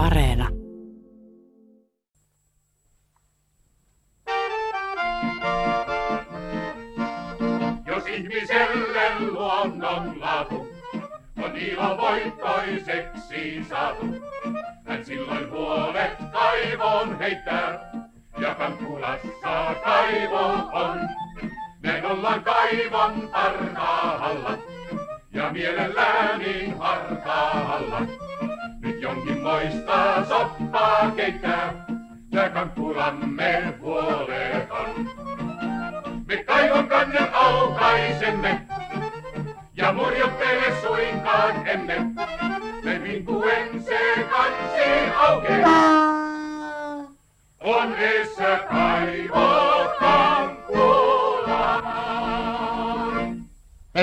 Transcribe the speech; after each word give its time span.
Areena. 0.00 0.59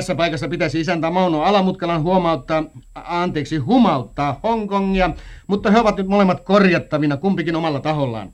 Tässä 0.08 0.18
paikassa 0.18 0.48
pitäisi 0.48 0.80
isäntä 0.80 1.10
Mauno 1.10 1.42
Alamutkalan 1.42 2.04
huomauttaa, 2.04 2.64
anteeksi, 2.96 3.58
humauttaa 3.58 4.40
Hongkongia, 4.44 5.10
mutta 5.48 5.72
he 5.72 5.80
ovat 5.80 5.98
nyt 5.98 6.08
molemmat 6.08 6.40
korjattavina, 6.40 7.18
kumpikin 7.18 7.56
omalla 7.56 7.80
tahollaan. 7.80 8.34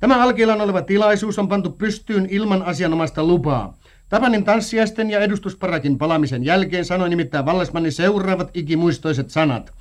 Tämä 0.00 0.22
alkiilan 0.22 0.60
oleva 0.60 0.82
tilaisuus 0.82 1.38
on 1.38 1.48
pantu 1.48 1.70
pystyyn 1.70 2.26
ilman 2.30 2.62
asianomaista 2.62 3.24
lupaa. 3.24 3.74
Tapanin 4.08 4.44
tanssiaisten 4.44 5.10
ja 5.10 5.20
edustusparakin 5.20 5.98
palamisen 5.98 6.44
jälkeen 6.44 6.84
sanoi 6.84 7.08
nimittäin 7.08 7.46
Vallasmanni 7.46 7.90
seuraavat 7.90 8.50
ikimuistoiset 8.54 9.30
sanat. 9.30 9.72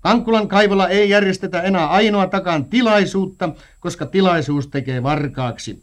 Kankkulan 0.00 0.48
kaivolla 0.48 0.88
ei 0.88 1.10
järjestetä 1.10 1.62
enää 1.62 1.86
ainoa 1.88 2.26
takaan 2.26 2.64
tilaisuutta, 2.64 3.48
koska 3.80 4.06
tilaisuus 4.06 4.68
tekee 4.68 5.02
varkaaksi. 5.02 5.82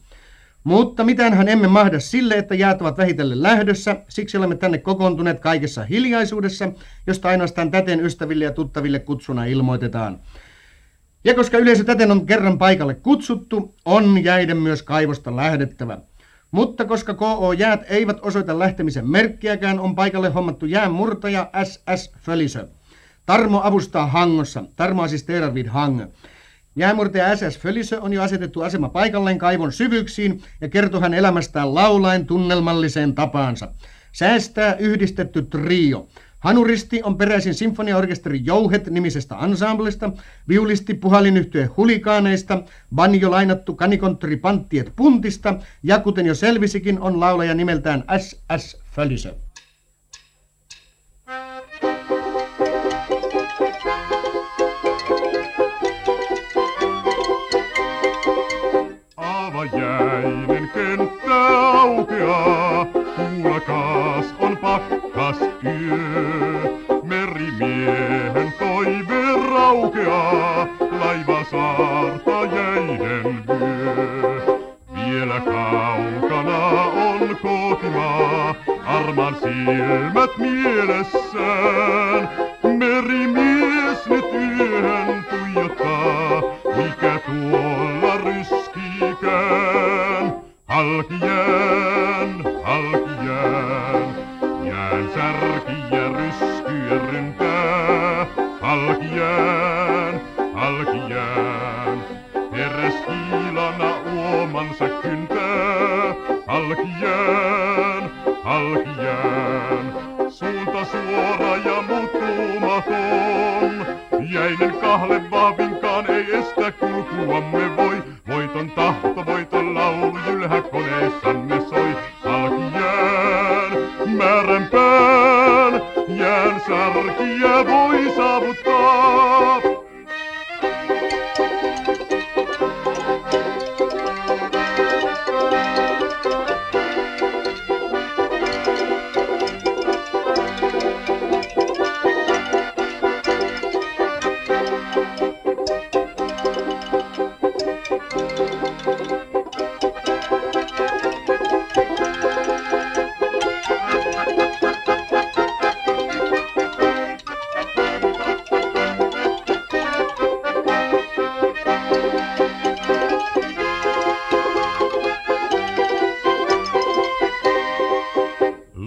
Mutta 0.64 1.04
mitäänhän 1.04 1.48
emme 1.48 1.68
mahda 1.68 2.00
sille, 2.00 2.34
että 2.34 2.56
jäät 2.56 2.82
ovat 2.82 2.98
vähitellen 2.98 3.44
lähdössä, 3.44 3.96
siksi 4.10 4.38
olemme 4.38 4.56
tänne 4.56 4.78
kokoontuneet 4.78 5.40
kaikessa 5.40 5.84
hiljaisuudessa, 5.84 6.72
josta 7.08 7.28
ainoastaan 7.28 7.72
täten 7.72 8.06
ystäville 8.06 8.44
ja 8.44 8.52
tuttaville 8.52 9.00
kutsuna 9.00 9.46
ilmoitetaan. 9.46 10.20
Ja 11.24 11.34
koska 11.34 11.58
yleisö 11.58 11.84
täten 11.84 12.12
on 12.12 12.26
kerran 12.26 12.58
paikalle 12.58 12.94
kutsuttu, 12.94 13.76
on 13.86 14.24
jäiden 14.24 14.58
myös 14.58 14.84
kaivosta 14.84 15.36
lähdettävä. 15.36 15.98
Mutta 16.52 16.86
koska 16.86 17.14
KO 17.14 17.54
Jäät 17.54 17.82
eivät 17.90 18.18
osoita 18.22 18.60
lähtemisen 18.60 19.10
merkkiäkään, 19.10 19.80
on 19.80 19.96
paikalle 19.96 20.30
hommattu 20.30 20.66
jäänmurtaja 20.66 21.50
SS 21.64 22.12
Fölisö. 22.20 22.68
Tarmo 23.26 23.62
avustaa 23.64 24.08
Hangossa. 24.08 24.64
Tarmo 24.76 25.04
assisteerar 25.04 25.54
vid 25.54 25.68
Hangö. 25.68 26.08
Jäämurtaja 26.76 27.36
SS 27.36 27.60
Fölisö 27.60 28.02
on 28.02 28.14
jo 28.14 28.22
asetettu 28.22 28.62
asema 28.62 28.90
paikalleen 28.90 29.38
kaivon 29.38 29.72
syvyyksiin 29.72 30.42
ja 30.62 30.70
kertoo 30.70 31.02
hän 31.02 31.14
elämästään 31.14 31.76
laulain 31.76 32.26
tunnelmalliseen 32.26 33.16
tapaansa. 33.16 33.72
Säästää 34.12 34.76
yhdistetty 34.76 35.42
trio. 35.42 36.08
Hanuristi 36.40 37.04
on 37.04 37.18
peräisin 37.18 37.54
sinfoniaorkesteri 37.54 38.42
Jouhet 38.44 38.88
nimisestä 38.88 39.38
ansamblesta, 39.38 40.12
viulisti 40.48 40.94
puhalinyhtye 40.94 41.66
hulikaaneista, 41.66 42.64
banjo 42.96 43.32
lainattu 43.32 43.76
kanikonttori 43.76 44.38
Panttiet 44.38 44.94
Puntista 44.96 45.60
ja 45.84 46.00
kuten 46.00 46.26
jo 46.26 46.36
selvisikin 46.36 47.00
on 47.00 47.20
laulaja 47.20 47.54
nimeltään 47.54 48.04
SS 48.18 48.78
Fölisö. 48.96 49.36
Avajäinen 59.62 60.70
kenttä 60.74 61.48
aukeaa, 61.82 62.86
kuulkaas 62.86 64.26
on 64.40 64.58
pakkas 64.58 65.38
yö. 65.66 65.98
Merimiehen 67.04 68.54
toive 68.60 69.50
raukeaa, 69.50 70.68
laiva 71.00 71.44
saarta 71.52 72.56
jäiden 72.56 73.44
vyö. 73.48 74.42
Vielä 74.96 75.40
kaukana 75.40 76.82
on 76.84 77.38
kotimaa, 77.42 78.56
arman 78.86 79.36
silmät 79.36 80.38
mielessään. 80.38 82.30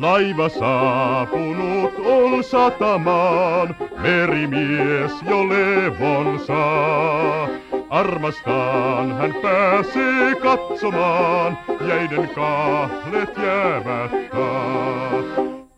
Laiva 0.04 0.48
saapunut 0.48 1.94
on 2.04 2.44
satamaan, 2.44 3.76
merimies 4.02 5.12
jo 5.30 5.48
levon 5.48 6.40
saa. 6.46 7.48
Armastaan 7.90 9.12
hän 9.12 9.34
pääsee 9.42 10.34
katsomaan, 10.34 11.58
jäiden 11.88 12.28
kahlet 12.34 13.36
jäävät 13.36 14.30
taas. 14.30 15.24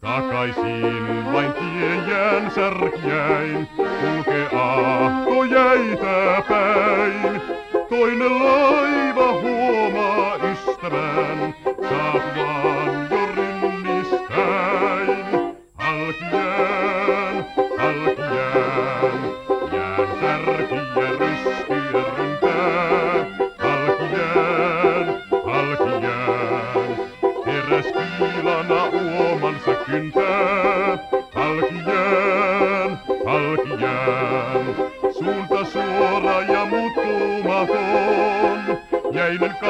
Takaisin 0.00 1.32
vain 1.32 1.52
tiejään 1.52 2.50
särkiäin, 2.50 3.68
kulke 3.76 4.46
ahko 4.52 5.44
jäitä 5.44 6.42
päin. 6.48 7.42
Toinen 7.88 8.38
laiva 8.38 8.75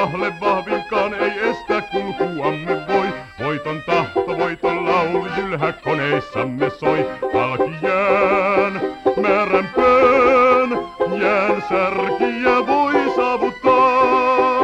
Kahle 0.06 0.40
vahvinkaan 0.40 1.14
ei 1.14 1.50
estä 1.50 1.82
kulkuamme 1.82 2.86
voi, 2.88 3.06
voiton 3.38 3.82
tahto, 3.86 4.26
voiton 4.26 4.84
laulu 4.84 5.26
jylhä 5.36 5.72
koneissamme 5.72 6.70
soi. 6.70 7.06
Halki 7.32 7.86
jään, 7.86 8.80
määrän 9.22 9.70
pöön, 9.76 10.70
jään 11.22 11.62
särkiä 11.68 12.66
voi 12.66 13.16
saavuttaa. 13.16 14.62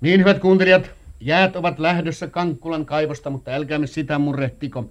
Niin, 0.00 0.20
hyvät 0.20 0.38
kuuntelijat, 0.38 0.90
jäät 1.20 1.56
ovat 1.56 1.78
lähdössä 1.78 2.26
Kankkulan 2.26 2.86
kaivosta, 2.86 3.30
mutta 3.30 3.50
älkäämme 3.50 3.86
sitä 3.86 4.18
murrehtiko. 4.18 4.84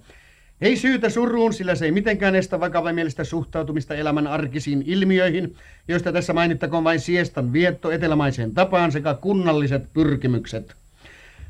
Ei 0.62 0.76
syytä 0.76 1.10
suruun, 1.10 1.54
sillä 1.54 1.76
se 1.76 1.86
ei 1.86 1.92
mitenkään 1.92 2.36
estä 2.36 2.60
vakavamielistä 2.60 3.24
suhtautumista 3.24 3.96
elämän 3.96 4.28
arkisiin 4.28 4.84
ilmiöihin, 4.86 5.56
joista 5.88 6.12
tässä 6.12 6.34
mainittakoon 6.34 6.84
vain 6.84 7.00
siestan 7.00 7.54
vietto 7.54 7.92
etelämaiseen 7.92 8.54
tapaan 8.54 8.92
sekä 8.92 9.14
kunnalliset 9.14 9.94
pyrkimykset. 9.94 10.76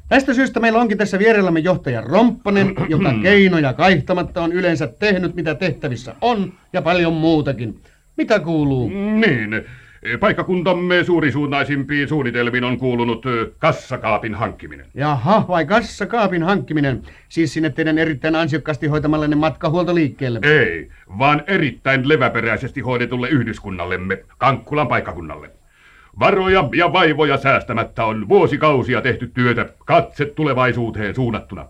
Tästä 0.09 0.33
syystä 0.33 0.59
meillä 0.59 0.79
onkin 0.79 0.97
tässä 0.97 1.19
vierellämme 1.19 1.59
johtaja 1.59 2.01
Rompponen, 2.01 2.75
joka 2.89 3.13
keinoja 3.23 3.73
kaihtamatta 3.73 4.41
on 4.43 4.51
yleensä 4.53 4.87
tehnyt, 4.87 5.35
mitä 5.35 5.55
tehtävissä 5.55 6.15
on, 6.21 6.53
ja 6.73 6.81
paljon 6.81 7.13
muutakin. 7.13 7.79
Mitä 8.17 8.39
kuuluu? 8.39 8.89
Niin, 8.89 9.65
paikkakuntamme 10.19 11.03
suurisuunnaisimpiin 11.03 12.07
suunnitelmiin 12.07 12.63
on 12.63 12.77
kuulunut 12.77 13.25
kassakaapin 13.59 14.35
hankkiminen. 14.35 14.85
Jaha, 14.95 15.45
vai 15.47 15.65
kassakaapin 15.65 16.43
hankkiminen, 16.43 17.03
siis 17.29 17.53
sinne 17.53 17.69
teidän 17.69 17.97
erittäin 17.97 18.35
ansiokkaasti 18.35 18.87
hoitamallenne 18.87 19.35
matkahuoltoliikkeelle. 19.35 20.39
Ei, 20.43 20.89
vaan 21.17 21.43
erittäin 21.47 22.09
leväperäisesti 22.09 22.81
hoidetulle 22.81 23.29
yhdyskunnallemme, 23.29 24.23
Kankkulan 24.37 24.87
paikkakunnalle. 24.87 25.49
Varoja 26.19 26.69
ja 26.75 26.93
vaivoja 26.93 27.37
säästämättä 27.37 28.05
on 28.05 28.29
vuosikausia 28.29 29.01
tehty 29.01 29.27
työtä 29.27 29.65
katse 29.85 30.25
tulevaisuuteen 30.25 31.15
suunnattuna. 31.15 31.65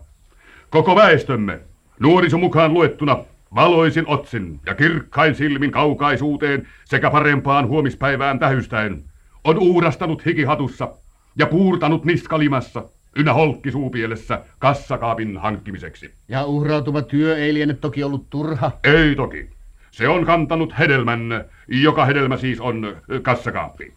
Koko 0.70 0.96
väestömme, 0.96 1.58
nuoriso 1.98 2.38
mukaan 2.38 2.74
luettuna, 2.74 3.18
valoisin 3.54 4.06
otsin 4.06 4.60
ja 4.66 4.74
kirkkain 4.74 5.34
silmin 5.34 5.70
kaukaisuuteen 5.70 6.68
sekä 6.84 7.10
parempaan 7.10 7.68
huomispäivään 7.68 8.38
tähystäen, 8.38 9.02
on 9.44 9.58
uurastanut 9.58 10.26
hikihatussa 10.26 10.88
ja 11.36 11.46
puurtanut 11.46 12.04
niskalimassa 12.04 12.84
ynnä 13.16 13.32
holkki 13.32 13.70
suupielessä 13.70 14.40
kassakaapin 14.58 15.38
hankkimiseksi. 15.38 16.14
Ja 16.28 16.44
uhrautuva 16.44 17.02
työ 17.02 17.36
ei 17.36 17.54
liene 17.54 17.74
toki 17.74 18.04
ollut 18.04 18.30
turha. 18.30 18.70
Ei 18.84 19.14
toki. 19.14 19.50
Se 19.90 20.08
on 20.08 20.26
kantanut 20.26 20.78
hedelmän, 20.78 21.44
joka 21.68 22.04
hedelmä 22.04 22.36
siis 22.36 22.60
on 22.60 22.96
kassakaappi. 23.22 23.92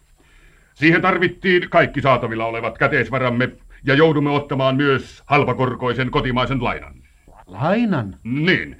Siihen 0.74 1.02
tarvittiin 1.02 1.70
kaikki 1.70 2.00
saatavilla 2.00 2.46
olevat 2.46 2.78
käteisvaramme 2.78 3.50
ja 3.84 3.94
joudumme 3.94 4.30
ottamaan 4.30 4.76
myös 4.76 5.22
halpakorkoisen 5.26 6.10
kotimaisen 6.10 6.64
lainan. 6.64 6.94
Lainan? 7.46 8.16
Niin. 8.24 8.76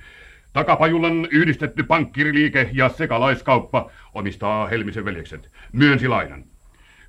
Takapajulan 0.55 1.29
yhdistetty 1.31 1.83
pankkiriliike 1.83 2.71
ja 2.73 2.89
sekalaiskauppa 2.89 3.91
omistaa 4.15 4.67
Helmisen 4.67 5.05
veljekset. 5.05 5.51
Myönsi 5.73 6.09
lainan. 6.09 6.45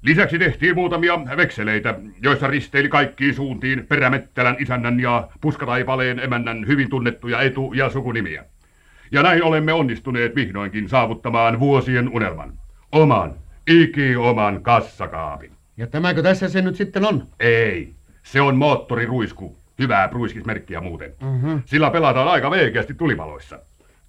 Lisäksi 0.02 0.40
tehtiin 0.40 0.76
muutamia 0.76 1.20
vekseleitä, 1.38 2.00
joissa 2.22 2.48
risteili 2.48 2.90
kaikkiin 2.90 3.36
suuntiin 3.36 3.88
Perämettälän 3.88 4.56
isännän 4.60 5.00
ja 5.00 5.28
Puskataipaleen 5.42 6.20
emännän 6.20 6.68
hyvin 6.68 6.90
tunnettuja 6.90 7.42
etu- 7.42 7.74
ja 7.74 7.90
sukunimiä. 7.90 8.46
Ja 9.12 9.24
näin 9.24 9.44
olemme 9.44 9.74
onnistuneet 9.74 10.36
vihdoinkin 10.36 10.90
saavuttamaan 10.90 11.60
vuosien 11.60 12.10
unelman. 12.10 12.54
Oman, 12.92 13.34
iki 13.68 14.16
oman 14.16 14.64
kassakaapin. 14.64 15.52
Ja 15.78 15.88
tämäkö 15.88 16.24
tässä 16.24 16.50
se 16.50 16.62
nyt 16.62 16.76
sitten 16.76 17.06
on? 17.06 17.28
Ei, 17.40 17.94
se 18.24 18.42
on 18.42 18.58
moottoriruisku. 18.58 19.65
Hyvää 19.80 20.08
pruiskismerkkiä 20.08 20.82
muuten. 20.82 21.14
Mhm. 21.22 21.58
Sillä 21.66 21.90
pelataan 21.90 22.28
aika 22.28 22.52
veikeästi 22.52 22.94
tulipaloissa. 22.94 23.60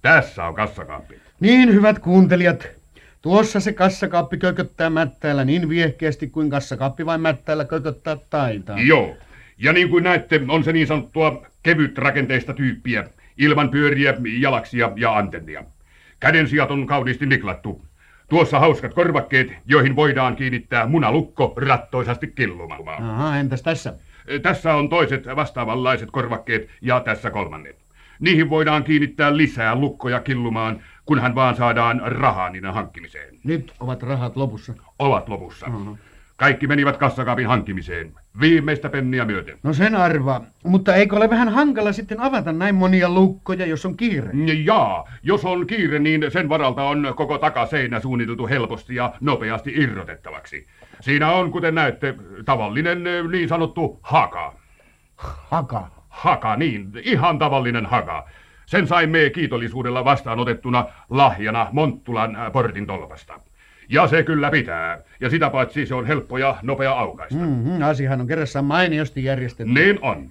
Tässä 0.01 0.43
on 0.43 0.55
kassakaappi. 0.55 1.15
Niin, 1.39 1.73
hyvät 1.73 1.99
kuuntelijat. 1.99 2.67
Tuossa 3.21 3.59
se 3.59 3.73
kassakaappi 3.73 4.37
kököttää 4.37 4.89
mättäällä 4.89 5.45
niin 5.45 5.69
viehkeästi 5.69 6.27
kuin 6.27 6.49
kassakaappi 6.49 7.05
vain 7.05 7.21
mättäällä 7.21 7.65
kököttää 7.65 8.17
taitaa. 8.29 8.79
Joo. 8.79 9.17
Ja 9.57 9.73
niin 9.73 9.89
kuin 9.89 10.03
näette, 10.03 10.41
on 10.47 10.63
se 10.63 10.73
niin 10.73 10.87
sanottua 10.87 11.45
kevyt 11.63 11.97
rakenteista 11.97 12.53
tyyppiä, 12.53 13.03
ilman 13.37 13.69
pyöriä, 13.69 14.13
jalaksia 14.39 14.91
ja 14.95 15.17
antennia. 15.17 15.63
Käden 16.19 16.47
sijat 16.47 16.71
on 16.71 16.87
kauniisti 16.87 17.25
niklattu. 17.25 17.81
Tuossa 18.29 18.59
hauskat 18.59 18.93
korvakkeet, 18.93 19.51
joihin 19.65 19.95
voidaan 19.95 20.35
kiinnittää 20.35 20.85
munalukko 20.85 21.53
rattoisasti 21.57 22.27
killumaan. 22.27 23.03
Aha, 23.03 23.37
entäs 23.37 23.61
tässä? 23.61 23.93
Tässä 24.41 24.75
on 24.75 24.89
toiset 24.89 25.25
vastaavanlaiset 25.35 26.11
korvakkeet 26.11 26.69
ja 26.81 26.99
tässä 26.99 27.31
kolmannet. 27.31 27.75
Niihin 28.19 28.49
voidaan 28.49 28.83
kiinnittää 28.83 29.37
lisää 29.37 29.75
lukkoja 29.75 30.19
killumaan, 30.19 30.79
kunhan 31.05 31.35
vaan 31.35 31.55
saadaan 31.55 32.01
rahaa 32.05 32.49
niiden 32.49 32.73
hankkimiseen. 32.73 33.33
Nyt 33.43 33.73
ovat 33.79 34.03
rahat 34.03 34.35
lopussa. 34.35 34.73
Ovat 34.99 35.29
lopussa. 35.29 35.67
Mhm. 35.67 35.93
Kaikki 36.37 36.67
menivät 36.67 36.97
kassakaapin 36.97 37.47
hankkimiseen. 37.47 38.11
Viimeistä 38.41 38.89
penniä 38.89 39.25
myöten. 39.25 39.57
No 39.63 39.73
sen 39.73 39.95
arvaa. 39.95 40.41
Mutta 40.63 40.95
eikö 40.95 41.15
ole 41.15 41.29
vähän 41.29 41.49
hankala 41.49 41.91
sitten 41.91 42.19
avata 42.19 42.51
näin 42.51 42.75
monia 42.75 43.09
lukkoja, 43.09 43.65
jos 43.65 43.85
on 43.85 43.97
kiire? 43.97 44.29
Jaa, 44.63 45.09
jos 45.23 45.45
on 45.45 45.67
kiire, 45.67 45.99
niin 45.99 46.25
sen 46.31 46.49
varalta 46.49 46.83
on 46.83 47.13
koko 47.15 47.37
takaseinä 47.37 47.99
suunniteltu 47.99 48.47
helposti 48.47 48.95
ja 48.95 49.13
nopeasti 49.21 49.73
irrotettavaksi. 49.75 50.67
Siinä 51.01 51.31
on, 51.31 51.51
kuten 51.51 51.75
näette, 51.75 52.15
tavallinen 52.45 53.07
eh, 53.07 53.23
niin 53.23 53.49
sanottu 53.49 53.99
haka. 54.03 54.53
Haka. 55.49 55.87
Haka, 56.09 56.55
niin, 56.55 56.91
ihan 57.03 57.39
tavallinen 57.39 57.85
haka. 57.85 58.27
Sen 58.65 58.87
saimme 58.87 59.29
kiitollisuudella 59.29 60.05
vastaanotettuna 60.05 60.85
lahjana 61.09 61.67
Monttulan 61.71 62.35
äh, 62.35 62.51
portin 62.51 62.87
tolpasta. 62.87 63.39
Ja 63.89 64.07
se 64.07 64.23
kyllä 64.23 64.51
pitää. 64.51 65.01
Ja 65.19 65.29
sitä 65.29 65.49
paitsi 65.49 65.85
se 65.85 65.95
on 65.95 66.05
helppo 66.05 66.37
ja 66.37 66.55
nopea 66.61 66.91
aukaista. 66.91 67.39
Mm-hmm, 67.39 67.81
asiahan 67.81 68.21
on 68.21 68.27
kerrassaan 68.27 68.65
mainiosti 68.65 69.23
järjestetty. 69.23 69.73
Niin 69.73 69.99
on. 70.01 70.29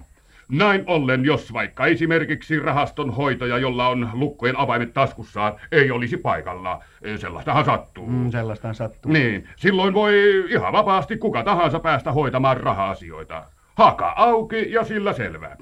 Näin 0.51 0.83
ollen, 0.85 1.25
jos 1.25 1.53
vaikka 1.53 1.85
esimerkiksi 1.85 2.59
rahaston 2.59 3.09
hoitaja, 3.13 3.57
jolla 3.57 3.87
on 3.87 4.09
lukkojen 4.13 4.57
avaimet 4.57 4.93
taskussaan, 4.93 5.53
ei 5.71 5.91
olisi 5.91 6.17
paikalla, 6.17 6.83
sellaistahan 7.15 7.65
sattuu. 7.65 8.07
Mm, 8.07 8.31
sellaista 8.31 8.73
sattuu. 8.73 9.11
Niin, 9.11 9.49
silloin 9.55 9.93
voi 9.93 10.45
ihan 10.49 10.73
vapaasti 10.73 11.17
kuka 11.17 11.43
tahansa 11.43 11.79
päästä 11.79 12.11
hoitamaan 12.11 12.57
raha-asioita. 12.57 13.43
Haka 13.75 14.13
auki 14.15 14.71
ja 14.71 14.83
sillä 14.83 15.13
selvä. 15.13 15.57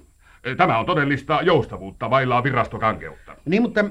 Tämä 0.58 0.80
on 0.80 0.86
todellista 0.86 1.40
joustavuutta 1.42 2.10
vailla 2.10 2.44
virastokankeutta. 2.44 3.36
Niin, 3.46 3.62
mutta 3.62 3.86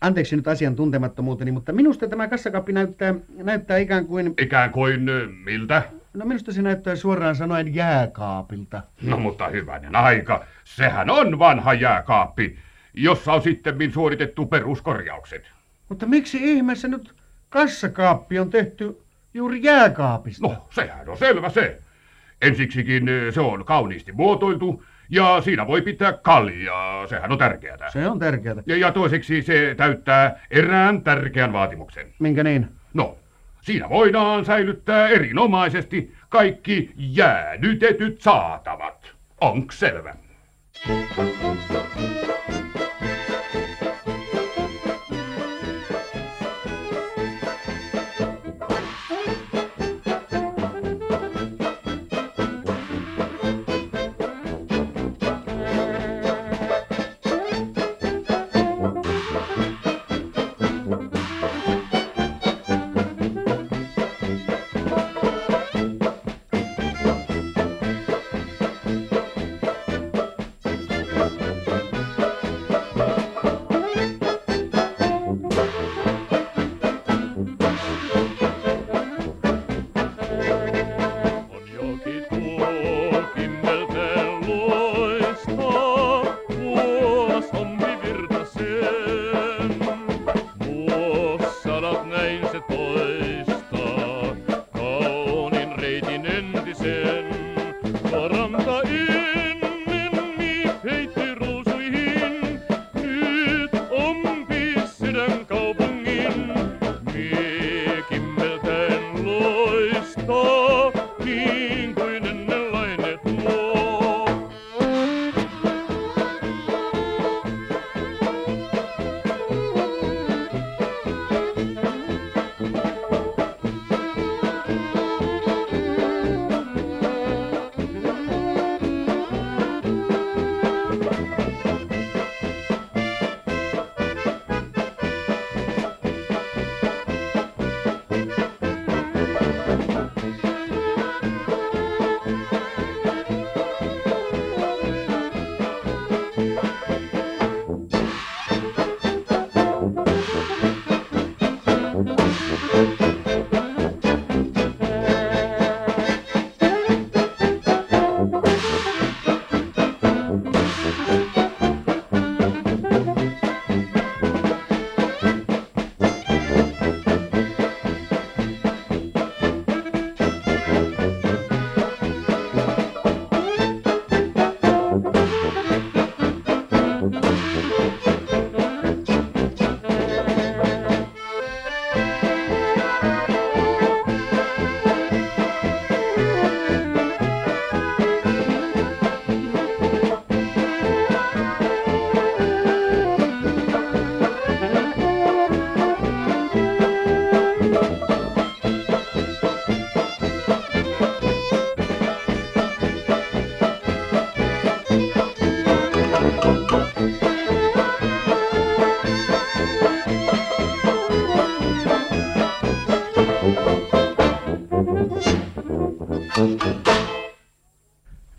anteeksi 0.00 0.36
nyt 0.36 0.48
asian 0.48 0.76
tuntemattomuuteni, 0.76 1.52
mutta 1.52 1.72
minusta 1.72 2.08
tämä 2.08 2.28
kassakaappi 2.28 2.72
näyttää, 2.72 3.14
näyttää 3.36 3.76
ikään 3.76 4.06
kuin, 4.06 4.34
Ikään 4.38 4.70
kuin 4.70 5.00
miltä? 5.44 5.82
No 6.16 6.24
minusta 6.24 6.52
se 6.52 6.62
näyttää 6.62 6.96
suoraan 6.96 7.36
sanoen 7.36 7.74
jääkaapilta. 7.74 8.82
No 9.02 9.16
mutta 9.16 9.48
hyvänen 9.48 9.96
aika, 9.96 10.44
sehän 10.64 11.10
on 11.10 11.38
vanha 11.38 11.74
jääkaappi, 11.74 12.58
jossa 12.94 13.32
on 13.32 13.42
sitten 13.42 13.92
suoritettu 13.92 14.46
peruskorjaukset. 14.46 15.50
Mutta 15.88 16.06
miksi 16.06 16.38
ihmeessä 16.52 16.88
nyt 16.88 17.12
kassakaappi 17.48 18.38
on 18.38 18.50
tehty 18.50 18.98
juuri 19.34 19.62
jääkaapista? 19.62 20.46
No, 20.46 20.68
sehän 20.70 21.08
on 21.08 21.18
selvä 21.18 21.48
se. 21.48 21.78
Ensiksikin 22.42 23.08
eh, 23.08 23.34
se 23.34 23.40
on 23.40 23.64
kauniisti 23.64 24.12
muotoiltu 24.12 24.84
ja 25.10 25.40
siinä 25.40 25.66
voi 25.66 25.82
pitää 25.82 26.12
kaljaa, 26.12 27.06
sehän 27.06 27.32
on 27.32 27.38
tärkeää. 27.38 27.90
Se 27.92 28.08
on 28.08 28.18
tärkeää. 28.18 28.56
Ja, 28.66 28.76
ja 28.76 28.92
toiseksi 28.92 29.42
se 29.42 29.74
täyttää 29.76 30.40
erään 30.50 31.02
tärkeän 31.02 31.52
vaatimuksen. 31.52 32.06
Minkä 32.18 32.44
niin? 32.44 32.68
No, 32.94 33.18
siinä 33.66 33.88
voidaan 33.88 34.44
säilyttää 34.44 35.08
erinomaisesti 35.08 36.14
kaikki 36.28 36.90
jäädytetyt 36.96 38.20
saatavat. 38.22 39.12
Onks 39.40 39.80
selvä? 39.80 40.14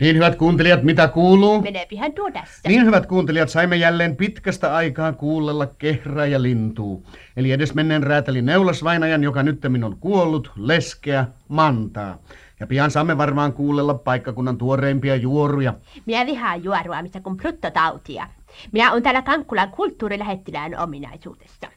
Niin 0.00 0.16
hyvät 0.16 0.36
kuuntelijat, 0.36 0.82
mitä 0.82 1.08
kuuluu? 1.08 1.62
Meneepihän 1.62 2.12
tuo 2.12 2.30
tässä. 2.30 2.68
Niin 2.68 2.86
hyvät 2.86 3.06
kuuntelijat, 3.06 3.48
saimme 3.48 3.76
jälleen 3.76 4.16
pitkästä 4.16 4.74
aikaa 4.74 5.12
kuullella 5.12 5.66
kehrää 5.66 6.26
ja 6.26 6.42
lintuu. 6.42 7.06
Eli 7.36 7.52
edes 7.52 7.74
menneen 7.74 8.02
räätäli 8.02 8.42
Neulasvainajan, 8.42 9.22
joka 9.22 9.42
nyt 9.42 9.64
on 9.84 9.96
kuollut, 10.00 10.52
leskeä, 10.56 11.26
mantaa. 11.48 12.18
Ja 12.60 12.66
pian 12.66 12.90
saamme 12.90 13.18
varmaan 13.18 13.52
kuullella 13.52 13.94
paikkakunnan 13.94 14.58
tuoreimpia 14.58 15.16
juoruja. 15.16 15.74
Minä 16.06 16.26
vihaan 16.26 16.64
juoruamista 16.64 17.20
kuin 17.20 17.36
bruttotautia. 17.36 18.28
Minä 18.72 18.92
olen 18.92 19.02
täällä 19.02 19.22
Kankkulan 19.22 19.70
kulttuurilähettilään 19.70 20.78
ominaisuudessa. 20.78 21.68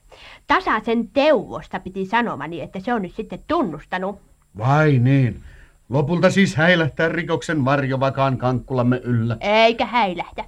Tasaisen 0.48 1.08
teuvosta 1.08 1.80
piti 1.80 2.06
sanomani, 2.06 2.62
että 2.62 2.80
se 2.80 2.94
on 2.94 3.02
nyt 3.02 3.16
sitten 3.16 3.40
tunnustanut. 3.48 4.20
Vai 4.58 5.00
niin. 5.00 5.42
Lopulta 5.92 6.30
siis 6.30 6.56
häilähtää 6.56 7.10
rikoksen 7.10 7.66
varjo 7.66 8.00
vakaan 8.00 8.38
kankkulamme 8.38 9.02
yllä. 9.04 9.38
Eikä 9.40 9.86
häilähtä. 9.86 10.46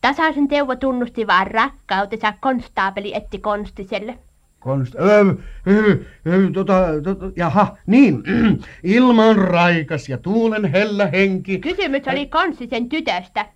Tasaisen 0.00 0.48
teuvo 0.48 0.76
tunnusti 0.76 1.26
vaan 1.26 1.46
rakkautensa 1.46 2.32
konstaapeli 2.40 3.14
etti 3.14 3.38
Konstiselle. 3.38 4.18
Konst... 4.60 4.94
Öö, 4.94 5.24
öö, 5.66 5.96
öö, 6.26 6.50
tota, 6.50 6.86
tota, 7.04 7.24
jaha, 7.36 7.76
niin. 7.86 8.22
Ilma 8.82 9.24
on 9.24 9.36
raikas 9.36 10.08
ja 10.08 10.18
tuulen 10.18 10.64
hellä 10.64 11.06
henki. 11.06 11.58
Kysymys 11.58 12.08
oli 12.08 12.26
Konstisen 12.26 12.88
tytöstä, 12.88 13.46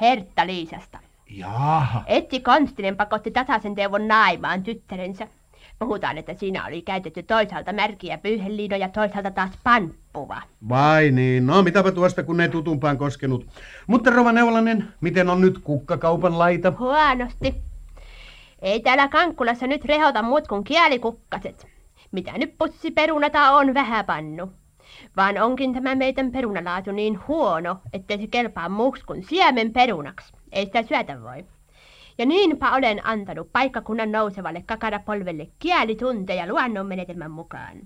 Hertta-Liisasta. 0.00 0.98
Jaha. 1.30 2.02
Etti 2.06 2.40
Konstinen 2.40 2.96
pakotti 2.96 3.30
tasaisen 3.30 3.74
teuvon 3.74 4.08
naimaan 4.08 4.62
tyttärensä. 4.62 5.28
Puhutaan, 5.78 6.18
että 6.18 6.34
siinä 6.34 6.66
oli 6.66 6.82
käytetty 6.82 7.22
toisaalta 7.22 7.72
märkiä 7.72 8.18
pyyheliino 8.18 8.76
ja 8.76 8.88
toisaalta 8.88 9.30
taas 9.30 9.50
pamppuva. 10.12 10.42
Vai 10.68 11.10
niin, 11.10 11.46
no 11.46 11.62
mitäpä 11.62 11.92
tuosta 11.92 12.22
kun 12.22 12.40
ei 12.40 12.48
tutumpaan 12.48 12.98
koskenut. 12.98 13.46
Mutta 13.86 14.10
Rova 14.10 14.32
Neulanen, 14.32 14.88
miten 15.00 15.30
on 15.30 15.40
nyt 15.40 15.58
kukkakaupan 15.58 16.38
laita? 16.38 16.72
Huonosti. 16.78 17.54
Ei 18.62 18.80
täällä 18.80 19.08
Kankkulassa 19.08 19.66
nyt 19.66 19.84
rehota 19.84 20.22
muut 20.22 20.48
kuin 20.48 20.64
kielikukkaset. 20.64 21.66
Mitä 22.12 22.38
nyt 22.38 22.54
pussiperunata 22.58 23.50
on 23.50 23.74
vähän 23.74 24.04
pannu. 24.04 24.52
Vaan 25.16 25.38
onkin 25.38 25.74
tämä 25.74 25.94
meidän 25.94 26.32
perunalaatu 26.32 26.92
niin 26.92 27.18
huono, 27.28 27.76
ettei 27.92 28.18
se 28.18 28.26
kelpaa 28.26 28.68
muuksi 28.68 29.04
kuin 29.04 29.24
siemen 29.24 29.72
perunaksi. 29.72 30.32
Ei 30.52 30.64
sitä 30.64 30.82
syötä 30.82 31.22
voi. 31.22 31.44
Ja 32.18 32.26
niinpä 32.26 32.74
olen 32.74 33.06
antanut 33.06 33.52
paikkakunnan 33.52 34.12
nousevalle 34.12 34.62
kakarapolvelle 34.66 35.46
kielitunteja 35.58 36.46
luonnonmenetelmän 36.46 37.30
mukaan. 37.30 37.76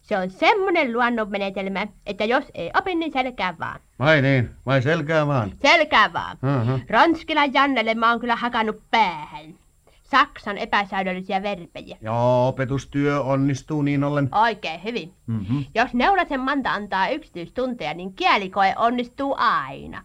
Se 0.00 0.18
on 0.18 0.30
semmoinen 0.30 0.92
luonnonmenetelmä, 0.92 1.86
että 2.06 2.24
jos 2.24 2.44
ei 2.54 2.70
opi, 2.78 2.94
niin 2.94 3.12
selkää 3.12 3.54
vaan. 3.58 3.80
Vai 3.98 4.22
niin, 4.22 4.50
vai 4.66 4.82
selkää 4.82 5.26
vaan? 5.26 5.52
Selkää 5.62 6.12
vaan. 6.12 6.38
Aha. 6.42 6.78
Ronskilan 6.90 7.54
Jannelle 7.54 7.94
mä 7.94 8.10
oon 8.10 8.20
kyllä 8.20 8.36
hakannut 8.36 8.82
päähän. 8.90 9.54
Saksan 10.02 10.58
epäsäädöllisiä 10.58 11.42
verbejä. 11.42 11.96
Joo, 12.00 12.48
opetustyö 12.48 13.20
onnistuu 13.20 13.82
niin 13.82 14.04
ollen. 14.04 14.28
Oikein 14.32 14.84
hyvin. 14.84 15.12
Mm-hmm. 15.26 15.64
Jos 15.74 15.94
Neulasen 15.94 16.40
Manta 16.40 16.72
antaa 16.72 17.08
yksityistunteja, 17.08 17.94
niin 17.94 18.12
kielikoe 18.12 18.74
onnistuu 18.76 19.34
aina. 19.38 20.04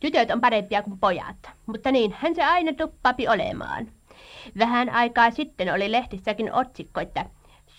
Tytöt 0.00 0.30
on 0.30 0.40
parempia 0.40 0.82
kuin 0.82 0.98
pojat, 0.98 1.50
mutta 1.66 1.92
niinhän 1.92 2.34
se 2.34 2.44
aina 2.44 2.72
tuppapi 2.72 3.28
olemaan. 3.28 3.86
Vähän 4.58 4.90
aikaa 4.90 5.30
sitten 5.30 5.74
oli 5.74 5.92
lehtissäkin 5.92 6.52
otsikko, 6.52 7.00
että 7.00 7.26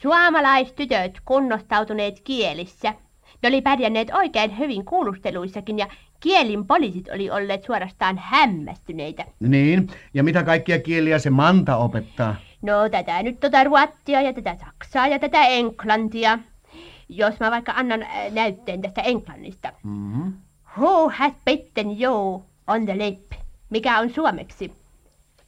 suomalaistytöt 0.02 1.20
kunnostautuneet 1.26 2.20
kielissä. 2.20 2.94
Ne 3.44 3.50
oli 3.50 3.62
pärjänneet 3.62 4.12
oikein 4.14 4.58
hyvin 4.58 4.86
kuulusteluissakin 4.86 5.80
ja 5.80 5.88
kielin 6.20 6.68
poliisit 6.68 7.10
oli 7.14 7.30
olleet 7.30 7.64
suorastaan 7.64 8.18
hämmästyneitä. 8.18 9.26
Niin, 9.40 9.88
ja 10.14 10.24
mitä 10.24 10.44
kaikkia 10.44 10.80
kieliä 10.80 11.20
se 11.20 11.30
Manta 11.30 11.78
opettaa? 11.78 12.36
No 12.62 12.90
tätä 12.90 13.24
nyt 13.24 13.40
tota 13.40 13.64
ruottia 13.64 14.22
ja 14.22 14.34
tätä 14.34 14.58
saksaa 14.66 15.08
ja 15.08 15.20
tätä 15.20 15.46
englantia. 15.46 16.40
Jos 17.10 17.40
mä 17.40 17.52
vaikka 17.52 17.74
annan 17.76 18.02
äh, 18.02 18.32
näytteen 18.32 18.82
tästä 18.82 19.02
englannista. 19.02 19.74
Mm-hmm. 19.84 20.34
Who 20.78 21.10
has 21.10 21.34
bitten 21.46 22.02
you 22.02 22.44
on 22.68 22.86
the 22.86 22.98
lip? 22.98 23.32
Mikä 23.70 24.00
on 24.00 24.10
suomeksi? 24.10 24.72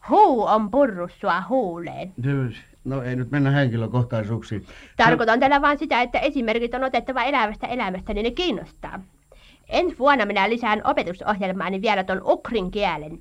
Who 0.10 0.46
on 0.46 0.72
purrut 0.72 1.12
sua 1.22 1.44
huuleen? 1.50 2.14
No 2.88 3.04
ei 3.04 3.16
nyt 3.16 3.32
mennä 3.32 3.52
henkilökohtaisuuksiin. 3.52 4.66
Tarkoitan 4.98 5.40
tällä 5.40 5.62
vain 5.62 5.78
sitä, 5.78 6.02
että 6.02 6.20
esimerkit 6.20 6.74
on 6.74 6.84
otettava 6.84 7.24
elävästä 7.24 7.68
elämästä, 7.68 8.14
niin 8.14 8.24
ne 8.24 8.32
kiinnostaa. 8.32 9.00
Ensi 9.70 10.00
vuonna 10.00 10.26
minä 10.26 10.50
lisään 10.50 10.82
opetusohjelmaani 10.84 11.82
vielä 11.82 12.04
ton 12.04 12.22
ukrin 12.26 12.72
kielen. 12.72 13.20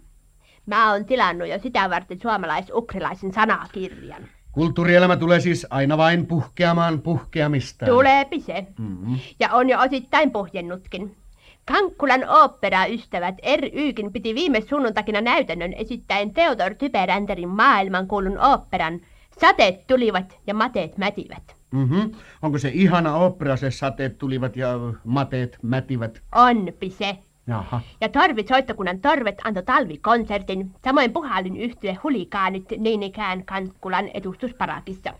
Mä 0.66 0.92
oon 0.92 1.04
tilannut 1.04 1.48
jo 1.48 1.58
sitä 1.58 1.90
varten 1.90 2.20
suomalais-ukrilaisen 2.20 3.32
sanakirjan. 3.32 4.28
Kulttuurielämä 4.52 5.16
tulee 5.16 5.40
siis 5.40 5.66
aina 5.70 5.98
vain 5.98 6.26
puhkeamaan 6.26 7.02
puhkeamista. 7.02 7.86
Tuleepi 7.86 8.40
se. 8.40 8.66
Mm-hmm. 8.78 9.18
Ja 9.40 9.48
on 9.52 9.68
jo 9.68 9.80
osittain 9.80 10.30
puhjennutkin. 10.30 11.16
Kankkulan 11.64 12.28
oopperaystävät 12.28 13.34
RYkin 13.56 14.12
piti 14.12 14.34
viime 14.34 14.60
sunnuntakina 14.60 15.20
näytännön 15.20 15.72
esittäen 15.72 16.34
Theodor 16.34 16.74
Typeränterin 16.74 17.48
maailmankuulun 17.48 18.38
oopperan 18.38 19.00
Sateet 19.40 19.86
tulivat 19.86 20.38
ja 20.46 20.54
mateet 20.54 20.98
mätivät. 20.98 21.56
Mm-hmm. 21.70 22.12
Onko 22.42 22.58
se 22.58 22.70
ihana 22.74 23.16
opera, 23.16 23.56
se 23.56 23.70
sateet 23.70 24.18
tulivat 24.18 24.56
ja 24.56 24.68
mateet 25.04 25.58
mätivät? 25.62 26.22
Onpi 26.34 26.90
se. 26.90 27.18
Jaha. 27.46 27.80
Ja 28.00 28.08
Torvit 28.08 28.48
soittokunnan 28.48 29.00
Torvet 29.00 29.38
antoi 29.44 29.62
talvikonsertin, 29.62 30.70
samoin 30.84 31.12
puhallin 31.12 31.56
yhtye 31.56 31.98
Hulikaanit 32.02 32.64
niin 32.78 33.02
ikään 33.02 33.44
Kankkulan 33.44 34.08
edustusparakissa. 34.14 35.12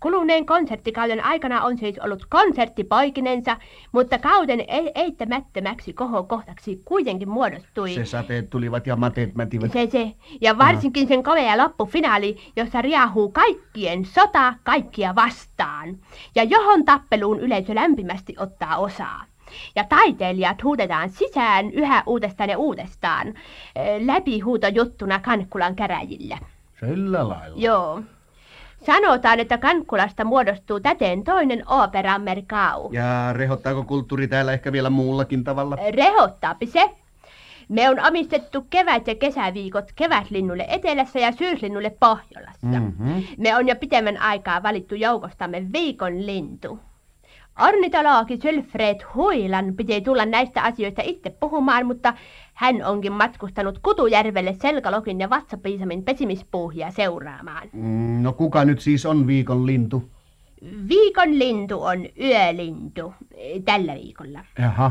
Kuluneen 0.00 0.46
konserttikauden 0.46 1.24
aikana 1.24 1.62
on 1.64 1.78
siis 1.78 1.98
ollut 1.98 2.26
konserttipoikinensa, 2.28 3.56
mutta 3.92 4.18
kauden 4.18 4.60
e- 4.60 4.92
eittämättömäksi 4.94 5.92
kohokohtaksi 5.92 6.82
kuitenkin 6.84 7.28
muodostui... 7.28 7.94
Se 7.94 8.04
sateet 8.04 8.50
tulivat 8.50 8.86
ja 8.86 8.96
mateet 8.96 9.34
mätivät. 9.34 9.72
Se, 9.72 9.88
se. 9.90 10.12
Ja 10.40 10.58
varsinkin 10.58 11.08
sen 11.08 11.22
komea 11.22 11.58
loppufinaali, 11.58 12.36
jossa 12.56 12.82
riahuu 12.82 13.30
kaikkien 13.32 14.04
sota 14.04 14.54
kaikkia 14.62 15.14
vastaan. 15.14 15.96
Ja 16.34 16.42
johon 16.42 16.84
tappeluun 16.84 17.40
yleisö 17.40 17.74
lämpimästi 17.74 18.34
ottaa 18.38 18.76
osaa. 18.76 19.24
Ja 19.76 19.84
taiteilijat 19.84 20.62
huudetaan 20.64 21.10
sisään 21.10 21.70
yhä 21.70 22.02
uudestaan 22.06 22.50
ja 22.50 22.58
uudestaan. 22.58 23.26
eh, 23.28 24.06
Läpihuutojuttuna 24.06 25.18
Kankkulan 25.18 25.76
käräjillä. 25.76 26.38
Sillä 26.80 27.28
lailla. 27.28 27.56
Joo. 27.56 28.02
Sanotaan, 28.86 29.40
että 29.40 29.58
Kankkulasta 29.58 30.24
muodostuu 30.24 30.80
täten 30.80 31.24
toinen 31.24 31.62
opera 31.68 32.18
Merkau. 32.18 32.92
Ja 32.92 33.32
rehottaako 33.32 33.84
kulttuuri 33.84 34.28
täällä 34.28 34.52
ehkä 34.52 34.72
vielä 34.72 34.90
muullakin 34.90 35.44
tavalla? 35.44 35.76
Rehottaapi 35.90 36.66
se. 36.66 36.90
Me 37.68 37.88
on 37.88 38.06
omistettu 38.06 38.66
kevät- 38.70 39.06
ja 39.06 39.14
kesäviikot 39.14 39.92
kevätlinnulle 39.96 40.66
etelässä 40.68 41.18
ja 41.18 41.32
syyslinnulle 41.32 41.90
Pohjolassa. 42.00 42.66
Mm-hmm. 42.66 43.22
Me 43.38 43.56
on 43.56 43.68
jo 43.68 43.76
pitemmän 43.76 44.16
aikaa 44.16 44.62
valittu 44.62 44.94
joukostamme 44.94 45.66
viikon 45.72 46.26
lintu. 46.26 46.78
Ornitologi 47.68 48.38
Sylfred 48.42 49.00
Huilan 49.14 49.74
piti 49.76 50.00
tulla 50.00 50.26
näistä 50.26 50.62
asioista 50.62 51.02
itse 51.04 51.30
puhumaan, 51.30 51.86
mutta 51.86 52.14
hän 52.54 52.84
onkin 52.84 53.12
matkustanut 53.12 53.78
Kutujärvelle 53.78 54.56
Selkalokin 54.62 55.20
ja 55.20 55.30
Vatsapiisamin 55.30 56.02
pesimispuuhia 56.02 56.90
seuraamaan. 56.90 57.68
Mm, 57.72 58.22
no 58.22 58.32
kuka 58.32 58.64
nyt 58.64 58.80
siis 58.80 59.06
on 59.06 59.26
viikon 59.26 59.66
lintu? 59.66 60.10
Viikon 60.88 61.38
lintu 61.38 61.82
on 61.82 62.06
yölintu 62.20 63.14
eh, 63.34 63.62
tällä 63.64 63.94
viikolla. 63.94 64.44
Jaha. 64.58 64.90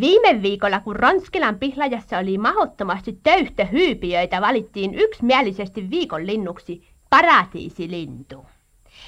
Viime 0.00 0.42
viikolla, 0.42 0.80
kun 0.80 0.96
Ronskilan 0.96 1.58
pihlajassa 1.58 2.18
oli 2.18 2.38
mahdottomasti 2.38 3.18
töyhtöhyypiöitä, 3.22 4.40
valittiin 4.40 4.94
yksimielisesti 4.94 5.90
viikon 5.90 6.26
linnuksi 6.26 6.88
paratiisilintu. 7.10 8.46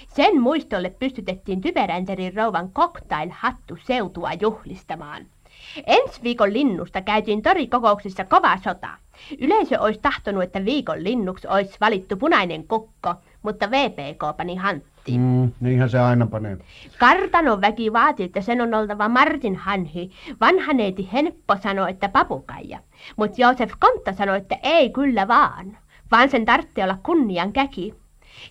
Sen 0.09 0.41
muistolle 0.41 0.91
pystytettiin 0.91 1.61
Typeränterin 1.61 2.35
rouvan 2.35 2.71
cocktail-hattu 2.71 3.77
seutua 3.87 4.33
juhlistamaan. 4.33 5.27
Ensi 5.87 6.23
viikon 6.23 6.53
linnusta 6.53 7.01
käytiin 7.01 7.43
torikokouksissa 7.43 8.25
kova 8.25 8.59
sota. 8.65 8.89
Yleisö 9.39 9.81
olisi 9.81 10.01
tahtonut, 10.03 10.43
että 10.43 10.65
viikon 10.65 11.05
linnuksi 11.05 11.49
olisi 11.49 11.77
valittu 11.81 12.17
punainen 12.17 12.69
kukko, 12.69 13.15
mutta 13.43 13.71
VPK 13.71 14.37
pani 14.37 14.57
hanttiin. 14.57 15.21
Mm, 15.21 15.53
niinhän 15.61 15.91
se 15.91 15.99
aina 15.99 16.27
panee. 16.27 16.59
Kartanon 16.99 17.61
väki 17.61 17.93
vaati, 17.93 18.23
että 18.23 18.41
sen 18.41 18.61
on 18.61 18.75
oltava 18.75 19.09
Martin 19.09 19.57
Hanhi. 19.57 20.11
Vanha 20.41 20.73
neiti 20.73 21.09
Henppo 21.13 21.57
sanoi, 21.63 21.91
että 21.91 22.09
papukaija. 22.09 22.79
Mutta 23.17 23.41
Joosef 23.41 23.73
Kontta 23.79 24.13
sanoi, 24.13 24.37
että 24.37 24.57
ei 24.63 24.91
kyllä 24.91 25.29
vaan, 25.29 25.79
vaan 26.11 26.31
sen 26.31 26.45
tarvitsee 26.45 26.85
olla 26.85 26.99
kunnian 27.03 27.53
käki. 27.53 27.95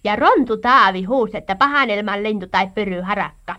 Ja 0.03 0.15
Rontu 0.15 0.58
Taavi 0.58 1.03
huusi, 1.03 1.38
että 1.38 1.56
pahanelman 1.56 2.23
lintu 2.23 2.47
tai 2.47 2.67
pyry 2.75 3.01
harakka. 3.01 3.56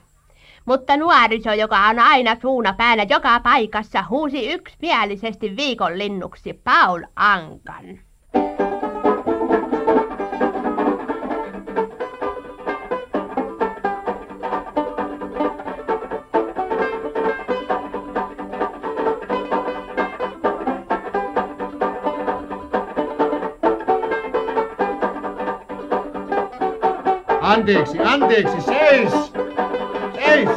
Mutta 0.64 0.96
nuoriso, 0.96 1.52
joka 1.52 1.86
on 1.86 1.98
aina 1.98 2.36
suuna 2.40 2.72
päänä 2.72 3.06
joka 3.08 3.40
paikassa, 3.40 4.04
huusi 4.10 4.52
yksimielisesti 4.52 5.56
viikon 5.56 5.98
linnuksi 5.98 6.52
Paul 6.52 7.02
Ankan. 7.16 7.98
Anteeksi, 27.44 27.98
anteeksi, 27.98 28.60
seis! 28.60 29.12
Seis! 30.14 30.48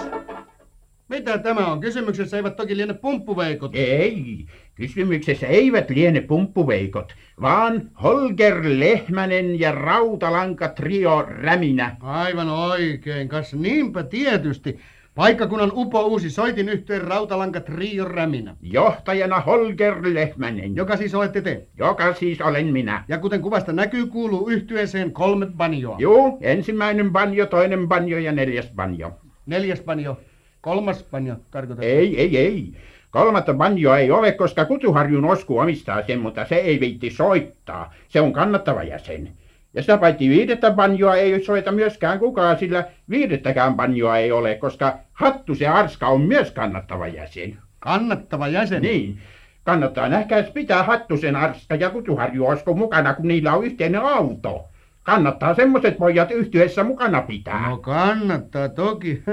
Mitä 1.10 1.38
tämä 1.38 1.68
on? 1.68 1.80
Kysymyksessä 1.80 2.38
eivät 2.38 2.56
toki 2.56 2.78
liene 2.78 2.94
pumppuveikot. 2.94 3.72
Ei, 3.76 4.46
kysymyksessä 4.76 5.48
eivät 5.48 5.90
liene 5.90 6.22
pumppuveikot, 6.22 7.16
vaan 7.42 7.92
Holger 8.04 8.62
Lehmänen 8.64 9.60
ja 9.60 9.72
Rautalanka 9.72 10.68
Trio 10.68 11.22
Räminä. 11.22 11.96
Aivan 12.00 12.50
oikein, 12.50 13.28
kas 13.28 13.54
niinpä 13.54 14.04
tietysti. 14.04 14.80
Paikkakunnan 15.18 15.72
upo 15.76 16.02
uusi 16.02 16.30
soitin 16.30 16.70
yhteen 16.70 17.02
Rautalanka 17.02 17.60
Trio 17.60 18.06
Räminä, 18.06 18.56
Johtajana 18.62 19.40
Holger 19.40 19.96
Lehmänen, 20.02 20.76
joka 20.76 20.98
siis 20.98 21.16
olette 21.16 21.42
te. 21.42 21.62
joka 21.78 22.14
siis 22.14 22.42
olen 22.42 22.68
minä. 22.68 23.04
Ja 23.08 23.18
kuten 23.18 23.42
kuvasta 23.42 23.74
näkyy, 23.74 24.06
kuuluu 24.06 24.50
yhtyeeseen 24.50 25.12
kolme 25.12 25.46
banjoa. 25.46 25.96
Juu, 26.00 26.38
ensimmäinen 26.42 27.12
banjo, 27.12 27.46
toinen 27.46 27.88
banjo 27.88 28.18
ja 28.18 28.32
neljäs 28.32 28.72
banjo. 28.76 29.12
Neljäs 29.46 29.82
banjo, 29.82 30.18
kolmas 30.62 31.04
banjo, 31.12 31.36
tarkoitan. 31.52 31.86
Ei, 31.86 32.20
ei, 32.22 32.38
ei. 32.38 32.74
Kolmatta 33.12 33.54
banjoa 33.54 33.98
ei 33.98 34.12
ole, 34.12 34.32
koska 34.32 34.66
Kutuharjun 34.66 35.26
Osku 35.26 35.60
omistaa 35.60 36.04
sen, 36.08 36.20
mutta 36.20 36.46
se 36.46 36.56
ei 36.56 36.80
viitti 36.80 37.10
soittaa. 37.10 37.94
Se 38.08 38.22
on 38.22 38.34
kannattava 38.34 38.84
jäsen. 38.84 39.30
Ja 39.78 39.82
sitä 39.84 39.98
paitsi 39.98 40.30
viidettä 40.30 40.72
banjoa 40.72 41.16
ei 41.16 41.44
soita 41.44 41.72
myöskään 41.72 42.20
kukaan, 42.20 42.60
sillä 42.60 42.84
viidettäkään 43.10 43.76
banjoa 43.76 44.18
ei 44.18 44.32
ole, 44.32 44.56
koska 44.56 44.98
Hattu 45.14 45.56
se 45.56 45.68
Arska 45.68 46.08
on 46.08 46.22
myös 46.22 46.52
kannattava 46.52 47.08
jäsen. 47.08 47.58
Kannattava 47.80 48.48
jäsen. 48.48 48.82
Niin. 48.82 49.18
Kannattaa 49.64 50.10
nähkääs 50.10 50.46
pitää 50.50 50.84
Hattusen 50.84 51.36
Arska 51.36 51.76
ja 51.76 51.90
Kutuharju 51.90 52.48
Osku 52.48 52.76
mukana, 52.76 53.14
kun 53.14 53.28
niillä 53.28 53.54
on 53.54 53.66
yhteinen 53.66 54.02
auto. 54.02 54.66
Kannattaa 55.04 55.54
semmoset 55.54 55.98
pojat 55.98 56.32
yhtyessä 56.32 56.84
mukana 56.84 57.22
pitää. 57.22 57.70
No 57.70 57.78
kannattaa 57.78 58.70
toki. 58.70 59.24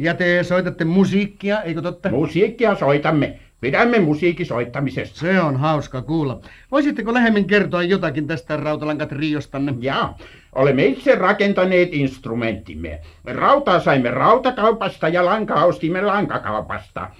Ja 0.00 0.14
te 0.14 0.42
soitatte 0.42 0.84
musiikkia, 0.84 1.62
eikö 1.62 1.82
totta? 1.82 2.10
Musiikkia 2.10 2.74
soitamme. 2.74 3.38
Pidämme 3.60 3.98
musiikin 3.98 4.46
soittamisesta. 4.46 5.18
Se 5.18 5.40
on 5.40 5.56
hauska 5.56 6.02
kuulla. 6.02 6.40
Voisitteko 6.70 7.14
lähemmin 7.14 7.46
kertoa 7.46 7.82
jotakin 7.82 8.26
tästä 8.26 8.56
Rautalankat 8.56 9.12
Riostanne? 9.12 9.74
Ja, 9.80 10.14
olemme 10.54 10.84
itse 10.84 11.14
rakentaneet 11.14 11.88
instrumenttimme. 11.92 13.00
Rautaa 13.24 13.80
saimme 13.80 14.10
rautakaupasta 14.10 15.08
ja 15.08 15.24
lankaa 15.24 15.64
ostimme 15.64 16.02
lankakaupasta. 16.02 17.10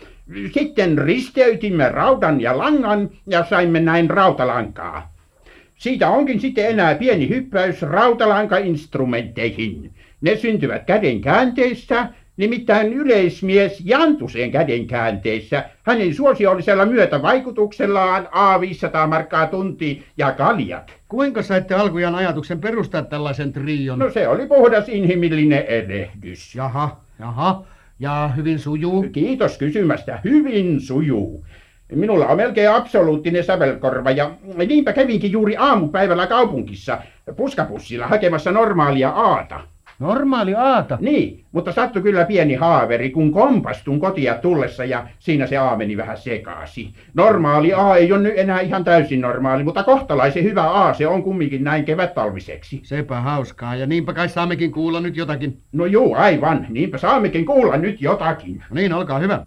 Sitten 0.55 0.98
risteytimme 0.98 1.88
raudan 1.88 2.40
ja 2.40 2.59
langan 2.59 3.11
ja 3.27 3.44
saimme 3.44 3.81
näin 3.81 4.11
rautalankaa. 4.11 5.12
Siitä 5.79 6.09
onkin 6.09 6.40
sitten 6.40 6.70
enää 6.70 6.94
pieni 6.94 7.29
hyppäys 7.29 7.83
rautalankainstrumentteihin. 7.83 9.92
Ne 10.20 10.37
syntyvät 10.37 10.85
käden 10.85 11.20
käänteissä, 11.20 12.09
nimittäin 12.38 12.92
yleismies 12.92 13.83
Jantusen 13.85 14.51
käden 14.51 14.87
käänteissä, 14.87 15.64
hänen 15.83 16.14
suosiollisella 16.14 16.87
myötävaikutuksellaan 16.87 18.27
A500 18.27 19.07
markkaa 19.09 19.46
tunti 19.46 20.05
ja 20.16 20.33
kaljat. 20.33 20.92
Kuinka 21.09 21.42
saitte 21.42 21.74
alkujaan 21.74 22.14
ajatuksen 22.14 22.61
perustaa 22.61 23.03
tällaisen 23.03 23.53
trion? 23.53 23.98
No 23.98 24.11
se 24.11 24.29
oli 24.29 24.46
puhdas 24.46 24.88
inhimillinen 24.88 25.64
erehdys. 25.66 26.55
Jaha, 26.55 27.01
jaha. 27.18 27.62
Ja 28.01 28.31
hyvin 28.37 28.59
sujuu. 28.59 29.07
Kiitos 29.12 29.59
kysymästä. 29.59 30.20
Hyvin 30.24 30.81
sujuu. 30.81 31.44
Minulla 31.94 32.27
on 32.27 32.37
melkein 32.37 32.70
absoluuttinen 32.70 33.44
sävelkorva 33.44 34.11
ja 34.11 34.31
niinpä 34.66 34.92
kävinkin 34.92 35.33
juuri 35.33 35.57
aamupäivällä 35.57 36.27
kaupungissa 36.27 36.98
puskapussilla 37.37 38.07
hakemassa 38.07 38.53
normaalia 38.53 39.11
aata. 39.11 39.61
Normaali 39.99 40.55
aata. 40.55 40.99
Niin, 41.01 41.45
mutta 41.53 41.73
sattui 41.73 42.03
kyllä 42.03 42.25
pieni 42.25 42.55
haaveri, 42.55 43.11
kun 43.11 43.33
kompastun 43.33 44.01
kotia 44.01 44.35
tullessa 44.35 44.85
ja 44.85 45.07
siinä 45.19 45.47
se 45.47 45.57
A 45.57 45.77
meni 45.77 45.97
vähän 45.97 46.17
sekaisin. 46.17 46.95
Normaali 47.15 47.73
A 47.75 47.97
ei 47.97 48.13
ole 48.13 48.23
nyt 48.23 48.33
enää 48.37 48.61
ihan 48.61 48.85
täysin 48.85 49.21
normaali, 49.21 49.65
mutta 49.65 49.83
kohtalaisen 49.83 50.45
hyvä 50.45 50.71
A 50.71 50.95
se 50.95 51.07
on 51.07 51.23
kumminkin 51.23 51.65
näin 51.65 51.85
kevättalviseksi. 51.85 52.81
Sepä 52.83 53.21
hauskaa, 53.21 53.77
ja 53.77 53.87
niinpä 53.87 54.13
kai 54.13 54.29
saammekin 54.29 54.73
kuulla 54.73 55.01
nyt 55.01 55.17
jotakin. 55.17 55.59
No 55.73 55.87
juu, 55.87 56.15
aivan. 56.15 56.67
Niinpä 56.69 56.99
saammekin 56.99 57.47
kuulla 57.47 57.77
nyt 57.77 58.01
jotakin. 58.01 58.65
No 58.71 58.75
niin, 58.75 58.93
olkaa 58.93 59.19
hyvä. 59.19 59.45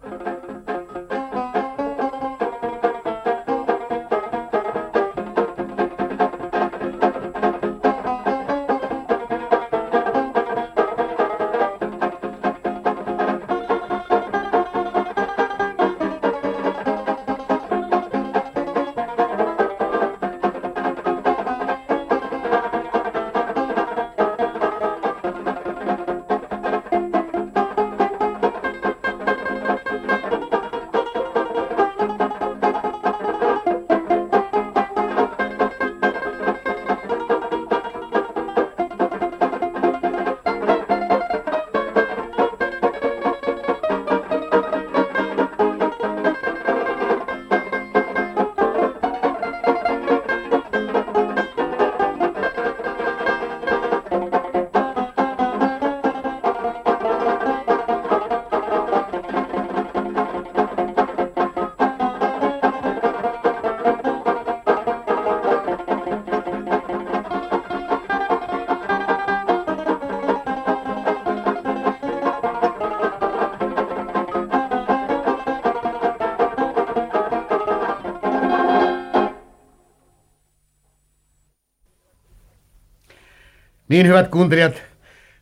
Niin 83.92 84.06
hyvät 84.06 84.28
kuuntelijat, 84.28 84.82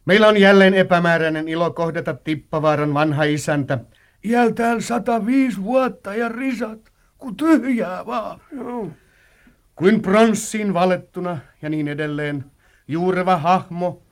meillä 0.05 0.29
on 0.29 0.37
jälleen 0.37 0.75
epämääräinen 0.75 1.49
ilo 1.49 1.71
kohdata 1.71 2.15
Tippavaaran 2.15 2.95
vanha 2.95 3.25
isäntä. 3.25 3.79
Iältään 4.25 4.83
105 4.83 5.63
vuotta 5.63 6.15
ja 6.15 6.29
risat, 6.29 6.93
kun 7.19 7.37
tyhjää 7.37 8.07
vaan. 8.07 8.41
Kuin 9.75 10.03
pronssiin 10.03 10.75
valettuna 10.75 11.39
ja 11.63 11.69
niin 11.69 11.89
edelleen. 11.89 12.45
Juureva 12.89 13.37
hahmo 13.37 14.03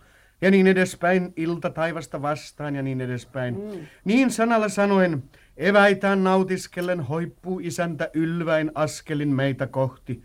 ja 0.41 0.51
niin 0.51 0.67
edespäin, 0.67 1.33
ilta 1.37 1.71
taivasta 1.71 2.23
vastaan 2.23 2.77
ja 2.77 2.83
niin 2.83 3.01
edespäin. 3.01 3.55
Mm. 3.55 3.87
Niin 4.05 4.31
sanalla 4.31 4.69
sanoen, 4.69 5.23
eväitään 5.57 6.25
nautiskellen 6.25 7.01
hoippuu 7.01 7.61
isäntä 7.63 8.11
ylväin 8.15 8.73
askelin 8.75 9.35
meitä 9.35 9.67
kohti. 9.67 10.23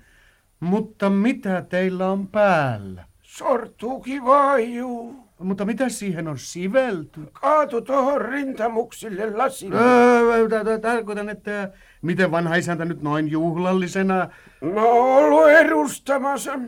Mutta 0.60 1.10
mitä 1.10 1.66
teillä 1.70 2.12
on 2.12 2.28
päällä? 2.28 3.13
Sortuukin 3.38 4.26
vaijuu. 4.26 5.16
Mutta 5.40 5.66
mitä 5.66 5.90
siihen 5.90 6.28
on 6.28 6.38
sivelty? 6.40 7.22
Kaatu 7.42 7.82
tohon 7.82 8.22
rintamuksille 8.22 9.32
lasille. 9.38 9.76
Öö, 9.80 10.80
Tarkoitan, 10.82 11.30
että 11.30 11.72
miten 12.02 12.32
vanha 12.32 12.56
isäntä 12.56 12.86
nyt 12.86 13.02
noin 13.02 13.32
juhlallisena... 13.32 14.28
No 14.62 14.88
ollut 15.18 15.50
edustamassa, 15.50 16.60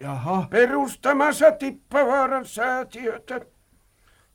Jaha, 0.00 0.46
perustamassa 0.50 1.52
Tippavaaran 1.52 2.44
säätiötä. 2.44 3.40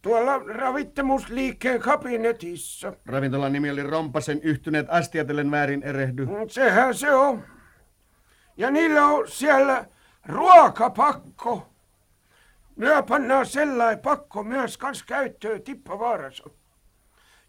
tuolla 0.01 0.37
ravitsemusliikkeen 0.37 1.79
kabinetissa. 1.81 2.93
Ravintolan 3.05 3.53
nimi 3.53 3.71
oli 3.71 3.83
Rompasen 3.83 4.39
yhtyneet 4.43 4.85
astiatellen 4.89 5.51
väärin 5.51 5.83
erehdy. 5.83 6.25
Mm, 6.25 6.31
Sehän 6.49 6.93
se 6.95 7.11
on. 7.13 7.43
Ja 8.57 8.71
niillä 8.71 9.05
on 9.05 9.27
siellä 9.27 9.85
ruokapakko. 10.25 11.74
Myö 12.75 13.03
pannaan 13.03 13.45
sellainen 13.45 13.99
pakko 13.99 14.43
myös 14.43 14.77
kans 14.77 15.03
käyttöön 15.03 15.61
Tippavaarassa. 15.61 16.49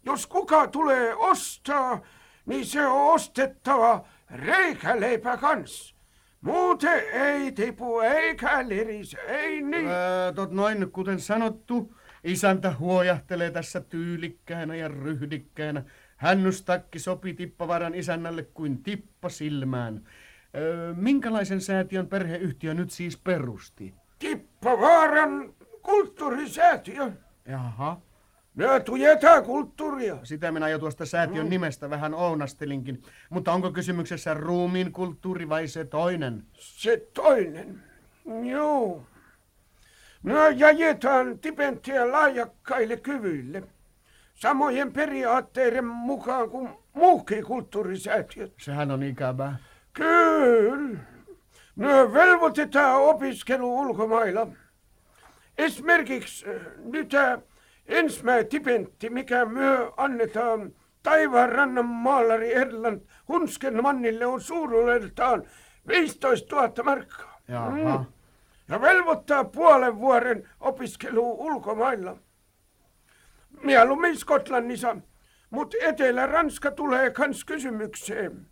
Jos 0.05 0.27
kuka 0.27 0.67
tulee 0.67 1.15
ostaa, 1.15 2.01
niin 2.45 2.65
se 2.65 2.87
on 2.87 3.13
ostettava 3.13 4.05
reikäleipä 4.31 5.37
kans. 5.37 5.95
Muuten 6.41 7.03
ei 7.11 7.51
tipu 7.51 7.99
eikä 7.99 8.67
lirise, 8.67 9.17
ei 9.27 9.61
niin. 9.61 9.87
Öö, 9.87 10.31
tot 10.35 10.51
noin, 10.51 10.91
kuten 10.91 11.19
sanottu, 11.19 11.95
isäntä 12.23 12.73
huojahtelee 12.79 13.51
tässä 13.51 13.81
tyylikkäänä 13.81 14.75
ja 14.75 14.87
ryhdikkäänä. 14.87 15.83
Hännystakki 16.17 16.99
sopi 16.99 17.33
Tippavaran 17.33 17.95
isännälle 17.95 18.43
kuin 18.43 18.83
tippa 18.83 19.29
silmään. 19.29 20.07
Öö, 20.55 20.93
minkälaisen 20.93 21.61
säätiön 21.61 22.07
perheyhtiö 22.07 22.73
nyt 22.73 22.91
siis 22.91 23.17
perusti? 23.17 23.93
Tippavaaran 24.19 25.53
kulttuurisäätiö. 25.81 27.11
Jaha, 27.45 28.01
tujetaan 28.85 29.43
kulttuuria. 29.43 30.17
sitä 30.23 30.51
minä 30.51 30.69
jo 30.69 30.79
tuosta 30.79 31.05
säätiön 31.05 31.49
nimestä 31.49 31.89
vähän 31.89 32.13
ounastelinkin. 32.13 33.01
Mutta 33.29 33.51
onko 33.51 33.71
kysymyksessä 33.71 34.33
ruumiin 34.33 34.91
kulttuuri 34.91 35.49
vai 35.49 35.67
se 35.67 35.85
toinen? 35.85 36.43
Se 36.53 37.07
toinen. 37.13 37.83
Joo. 38.51 39.03
Myö 40.23 40.49
jajetaan 40.51 41.39
tipenttiä 41.39 42.11
laajakkaille 42.11 42.97
kyvyille. 42.97 43.63
Samojen 44.33 44.93
periaatteiden 44.93 45.85
mukaan 45.85 46.49
kuin 46.49 46.69
muukin 46.93 47.45
kulttuurisäätiöt. 47.45 48.53
Sehän 48.59 48.91
on 48.91 49.03
ikävää. 49.03 49.57
Kyllä. 49.93 50.99
Myö 51.77 52.13
velvoitetaan 52.13 53.01
opiskelu 53.01 53.79
ulkomailla. 53.79 54.47
Esimerkiksi 55.57 56.45
äh, 56.49 56.61
nyt 56.83 57.11
ensimmäinen 57.85 58.47
tipentti, 58.47 59.09
mikä 59.09 59.45
myö 59.45 59.91
annetaan 59.97 60.73
taivaanrannan 61.03 61.85
maalari 61.85 62.53
Erland 62.53 63.01
Hunskenmannille 63.27 64.25
on 64.25 64.41
suuruudeltaan 64.41 65.43
15 65.87 66.55
000 66.55 66.83
markkaa. 66.83 67.41
Jaha. 67.47 68.05
Ja 68.69 68.81
velvoittaa 68.81 69.43
puolen 69.43 69.99
vuoden 69.99 70.49
opiskelua 70.59 71.33
ulkomailla. 71.33 72.17
Mieluummin 73.63 74.17
Skotlannissa, 74.17 74.97
mutta 75.49 75.77
Etelä-Ranska 75.81 76.71
tulee 76.71 77.11
kans 77.11 77.45
kysymykseen. 77.45 78.47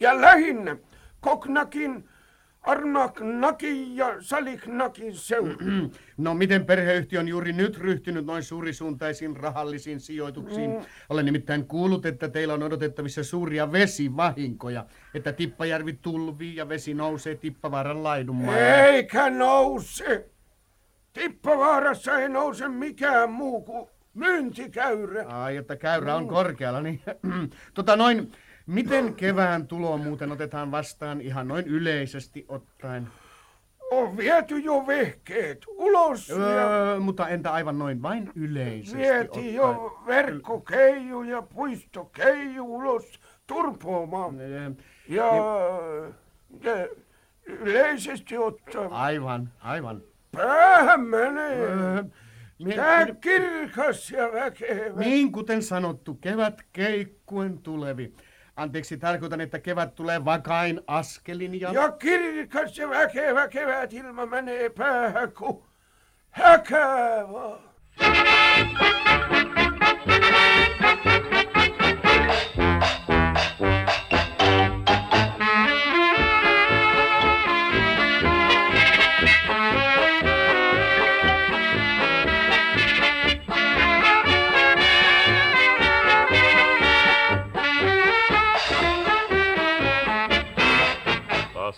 Ja 0.00 0.20
lähinnä 0.20 0.76
Koknakin, 1.20 2.08
Arnaknakin 2.66 3.96
ja 3.96 4.16
Saliknakin 4.20 5.16
seutu. 5.16 5.64
No 6.16 6.34
miten 6.34 6.66
perheyhtiö 6.66 7.20
on 7.20 7.28
juuri 7.28 7.52
nyt 7.52 7.78
ryhtynyt 7.78 8.26
noin 8.26 8.42
suurisuuntaisiin 8.42 9.36
rahallisiin 9.36 10.00
sijoituksiin? 10.00 10.70
Mm. 10.70 10.80
Olen 11.08 11.24
nimittäin 11.24 11.66
kuullut, 11.66 12.06
että 12.06 12.28
teillä 12.28 12.54
on 12.54 12.62
odotettavissa 12.62 13.24
suuria 13.24 13.72
vesivahinkoja, 13.72 14.86
että 15.14 15.32
Tippajärvi 15.32 15.92
tulvii 15.92 16.56
ja 16.56 16.68
vesi 16.68 16.94
nousee 16.94 17.34
Tippavaaran 17.34 18.02
laidunmaalle. 18.02 18.86
Eikä 18.86 19.30
nouse. 19.30 20.30
Tippavaarassa 21.12 22.18
ei 22.18 22.28
nouse 22.28 22.68
mikään 22.68 23.30
muu 23.30 23.62
kuin 23.62 23.88
myyntikäyrä. 24.14 25.26
Ai, 25.26 25.56
että 25.56 25.76
käyrä 25.76 26.16
on 26.16 26.28
korkealla, 26.28 26.80
niin 26.80 27.00
tota 27.74 27.96
noin, 27.96 28.32
miten 28.66 29.14
kevään 29.14 29.66
tulo 29.66 29.98
muuten 29.98 30.32
otetaan 30.32 30.70
vastaan 30.70 31.20
ihan 31.20 31.48
noin 31.48 31.66
yleisesti 31.66 32.44
ottaen? 32.48 33.08
On 33.90 34.16
viety 34.16 34.58
jo 34.58 34.84
vehkeet 34.86 35.64
ulos 35.68 36.28
ja 36.28 36.36
Öö, 36.36 37.00
mutta 37.00 37.28
entä 37.28 37.52
aivan 37.52 37.78
noin 37.78 38.02
vain 38.02 38.32
yleisesti 38.34 38.96
vietiin 38.98 39.26
ottaen? 39.28 39.54
jo 39.54 39.98
verkkokeiju 40.06 41.22
ja 41.22 41.42
puistokeiju 41.42 42.74
ulos 42.74 43.20
turpoamaan. 43.46 44.40
Öö, 44.40 44.70
Ja, 45.08 45.24
ja 46.62 46.88
yleisesti 47.46 48.38
ottaen 48.38 48.92
Aivan, 48.92 49.52
aivan. 49.60 50.02
päähän 50.32 51.00
menee. 51.00 51.60
Öö, 51.60 52.04
Tää 52.76 53.06
kirkas 53.20 54.10
ja 54.10 54.32
väkevä. 54.32 55.00
Niin 55.00 55.32
kuten 55.32 55.62
sanottu, 55.62 56.14
kevät 56.14 56.62
keikkuen 56.72 57.58
tulevi. 57.58 58.12
Anteeksi, 58.56 58.96
tarkoitan, 58.96 59.40
että 59.40 59.58
kevät 59.58 59.94
tulee 59.94 60.24
vakain 60.24 60.80
askelin 60.86 61.60
ja... 61.60 61.72
Ja 61.72 61.92
kirkas 61.92 62.78
ja 62.78 62.88
väkevä 62.88 63.48
kevät 63.48 63.92
ilma 63.92 64.26
menee 64.26 64.70
päähän 64.70 65.32
kuin 65.32 65.62
häkäävä. 66.30 67.58
Taas 67.98 68.16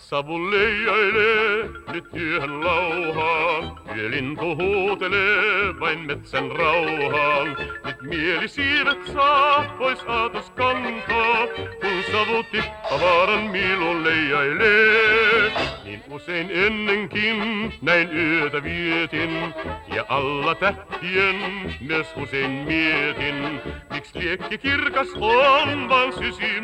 savu 0.08 0.50
leijailee, 0.50 1.68
nyt 1.92 2.04
työhön 2.10 2.64
lauhaan. 2.64 3.80
Yölintu 3.96 4.56
huutelee 4.56 5.80
vain 5.80 5.98
metsän 6.00 6.50
rauhaan. 6.50 7.56
Nyt 7.84 8.02
mieli 8.02 8.48
siivet 8.48 9.06
saa, 9.06 9.74
pois 9.78 9.98
aatos 10.06 10.50
kantaa. 10.50 11.46
Kun 11.80 12.02
savu 12.12 12.42
tippavaaran 12.42 13.42
miilun 13.50 14.04
leijailee. 14.04 15.52
Niin 15.84 16.02
usein 16.10 16.50
ennenkin 16.50 17.72
näin 17.82 18.16
yötä 18.16 18.62
vietin. 18.62 19.54
Ja 19.94 20.04
alla 20.08 20.54
tähtien 20.54 21.36
myös 21.80 22.06
usein 22.16 22.50
mietin. 22.50 23.60
Miksi 23.90 24.18
liekki 24.18 24.58
kirkas 24.58 25.08
on, 25.20 25.88
vaan 25.88 26.12
sysi 26.12 26.60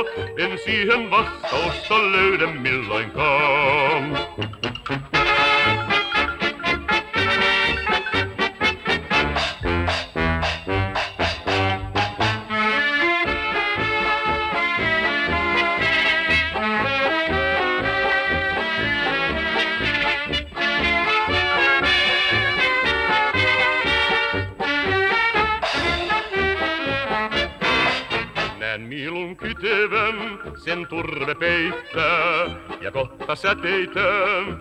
Gott 0.00 0.38
in 0.38 0.56
Siehen, 0.64 1.10
was 1.10 1.26
aus 1.52 1.88
der 1.88 1.98
Löhne 1.98 2.46
Millein. 2.46 3.10
Turve 30.90 31.34
peittää, 31.34 32.46
ja 32.80 32.90
kohta 32.90 33.36
säteitä 33.36 34.00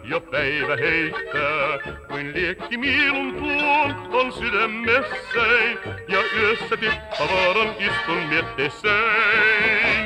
jo 0.04 0.22
päivä 0.22 0.76
heittää. 0.76 1.96
Kuin 2.08 2.34
liekki 2.34 2.78
miilun 2.78 3.34
tuon 3.34 3.96
on 4.12 4.34
sydämessäin, 4.34 5.80
ja 6.08 6.20
yössä 6.40 6.78
tippavaaran 6.78 7.70
istun 7.80 8.24
mietteissäin. 8.30 9.99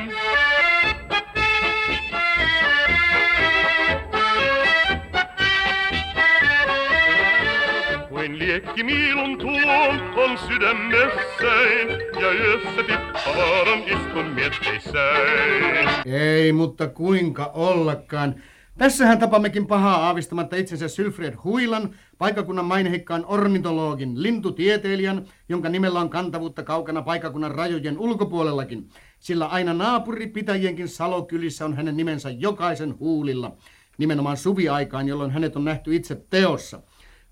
Kuin 8.54 8.62
liekki 8.62 8.82
miilun 8.82 9.38
tuon 9.38 10.00
on 10.16 10.38
sydämessäin, 10.38 11.88
ja 12.20 12.32
yössä 12.32 12.82
tippavaaran 12.82 13.82
istun 13.86 14.26
mietteissäin. 14.26 15.88
Ei, 16.06 16.52
mutta 16.52 16.88
kuinka 16.88 17.50
ollakaan. 17.54 18.34
Tässähän 18.78 19.18
tapammekin 19.18 19.66
pahaa 19.66 20.06
aavistamatta 20.06 20.56
itsensä 20.56 20.88
Sylfred 20.88 21.34
Huilan, 21.44 21.94
paikakunnan 22.18 22.64
mainehikkaan 22.64 23.24
ornitologin, 23.26 24.22
lintutieteilijän, 24.22 25.26
jonka 25.48 25.68
nimellä 25.68 26.00
on 26.00 26.10
kantavuutta 26.10 26.62
kaukana 26.62 27.02
paikakunnan 27.02 27.54
rajojen 27.54 27.98
ulkopuolellakin. 27.98 28.88
Sillä 29.18 29.46
aina 29.46 29.74
naapuripitäjienkin 29.74 30.88
salokylissä 30.88 31.64
on 31.64 31.76
hänen 31.76 31.96
nimensä 31.96 32.30
jokaisen 32.30 32.98
huulilla. 32.98 33.56
Nimenomaan 33.98 34.36
suviaikaan, 34.36 35.08
jolloin 35.08 35.30
hänet 35.30 35.56
on 35.56 35.64
nähty 35.64 35.96
itse 35.96 36.14
teossa. 36.30 36.80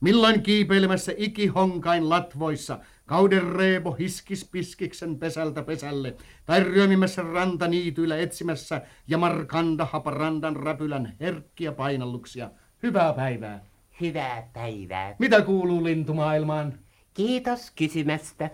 Milloin 0.03 0.43
kiipeilemässä 0.43 1.13
ikihonkain 1.17 2.09
latvoissa, 2.09 2.79
kauden 3.07 3.53
reepo 3.53 3.93
hiskispiskiksen 3.93 5.19
pesältä 5.19 5.63
pesälle, 5.63 6.17
tai 6.47 6.65
ryömimässä 6.65 7.23
rantaniityillä 7.23 8.17
etsimässä 8.17 8.83
ja 9.09 9.19
markanda 9.19 9.85
haparandan 9.85 10.57
räpylän 10.57 11.13
herkkiä 11.21 11.73
painalluksia. 11.73 12.51
Hyvää 12.83 13.13
päivää. 13.13 13.65
Hyvää 14.01 14.49
päivää. 14.53 15.17
Mitä 15.19 15.43
kuuluu 15.43 15.85
lintumaailmaan? 15.85 16.79
Kiitos 17.15 17.71
kysymästä. 17.71 18.51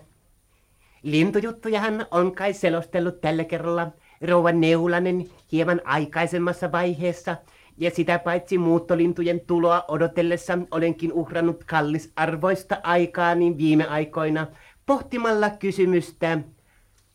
Lintujuttujahan 1.03 2.05
on 2.11 2.35
kai 2.35 2.53
selostellut 2.53 3.21
tällä 3.21 3.43
kerralla 3.43 3.87
rouva 4.21 4.51
Neulanen 4.51 5.25
hieman 5.51 5.81
aikaisemmassa 5.85 6.71
vaiheessa, 6.71 7.37
ja 7.79 7.91
sitä 7.91 8.19
paitsi 8.19 8.57
muuttolintujen 8.57 9.39
tuloa 9.39 9.85
odotellessa 9.87 10.57
olenkin 10.71 11.13
uhrannut 11.13 11.63
kallisarvoista 11.63 12.77
aikaa 12.83 13.35
niin 13.35 13.57
viime 13.57 13.87
aikoina 13.87 14.47
pohtimalla 14.85 15.49
kysymystä 15.49 16.37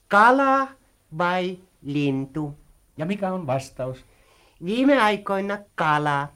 kala 0.09 0.69
vai 1.19 1.59
lintu. 1.83 2.59
Ja 2.97 3.07
mikä 3.07 3.33
on 3.33 3.47
vastaus? 3.47 4.05
Viime 4.65 5.01
aikoina 5.01 5.59
kala. 5.75 6.29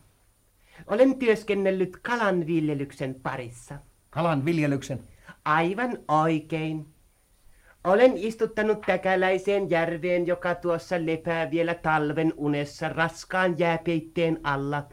Olen 0.87 1.19
työskennellyt 1.19 1.97
kalanviljelyksen 2.03 3.15
parissa. 3.23 3.79
Kalan 4.11 4.45
viljelyksen. 4.45 5.01
Aivan 5.45 5.99
oikein. 6.09 6.87
Olen 7.85 8.17
istuttanut 8.17 8.81
täkäläiseen 8.87 9.71
järveen, 9.71 10.27
joka 10.27 10.55
tuossa 10.55 10.97
lepää 10.99 11.51
vielä 11.51 11.75
talven 11.75 12.33
unessa 12.37 12.89
raskaan 12.89 13.59
jääpeitteen 13.59 14.41
alla, 14.43 14.89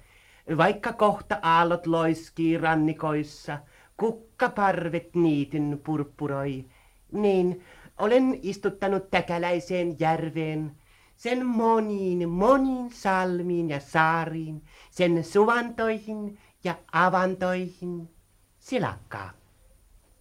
vaikka 0.58 0.94
kohta 0.94 1.40
aallot 1.42 1.88
loiskii 1.88 2.58
rannikoissa, 2.58 3.60
kukkaparvet 3.98 5.16
niitin 5.16 5.82
purppuroi. 5.86 6.66
Niin, 7.12 7.64
olen 7.98 8.40
istuttanut 8.42 9.12
täkäläiseen 9.12 9.96
järveen, 10.00 10.72
sen 11.16 11.46
moniin, 11.46 12.30
moniin 12.30 12.92
salmiin 12.92 13.70
ja 13.70 13.80
saariin, 13.80 14.64
sen 14.92 15.24
suvantoihin 15.24 16.40
ja 16.64 16.76
avantoihin. 16.92 18.10
Silakkaa. 18.60 19.32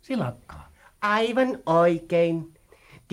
Silakkaa. 0.00 0.68
Aivan 1.00 1.59
oikein. 1.66 2.53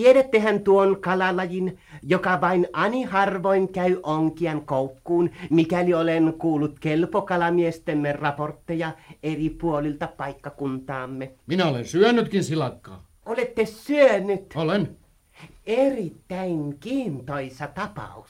Tiedättehän 0.01 0.59
tuon 0.59 1.01
kalalajin, 1.01 1.79
joka 2.03 2.41
vain 2.41 2.67
ani 2.73 3.03
harvoin 3.03 3.71
käy 3.71 3.99
onkian 4.03 4.65
koukkuun, 4.65 5.29
mikäli 5.49 5.93
olen 5.93 6.33
kuullut 6.37 6.79
kelpokalamiestemme 6.79 8.11
raportteja 8.13 8.91
eri 9.23 9.49
puolilta 9.49 10.07
paikkakuntaamme. 10.17 11.31
Minä 11.47 11.65
olen 11.65 11.85
syönytkin 11.85 12.43
silakkaa. 12.43 13.03
Olette 13.25 13.65
syönyt 13.65 14.53
Olen. 14.55 14.97
erittäin 15.65 16.77
kiintoisa 16.79 17.67
tapaus. 17.67 18.29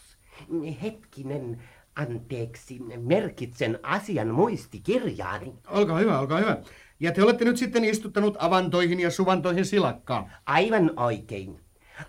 Hetkinen, 0.81 1.61
anteeksi, 1.95 2.79
merkitsen 2.97 3.79
asian 3.83 4.27
muistikirjaani. 4.27 5.53
Olkaa 5.67 5.99
hyvä, 5.99 6.19
olkaa 6.19 6.39
hyvä. 6.39 6.57
Ja 7.01 7.11
te 7.11 7.23
olette 7.23 7.45
nyt 7.45 7.57
sitten 7.57 7.85
istuttanut 7.85 8.37
avantoihin 8.39 8.99
ja 8.99 9.11
suvantoihin 9.11 9.65
silakkaa. 9.65 10.29
Aivan 10.45 10.91
oikein. 10.97 11.59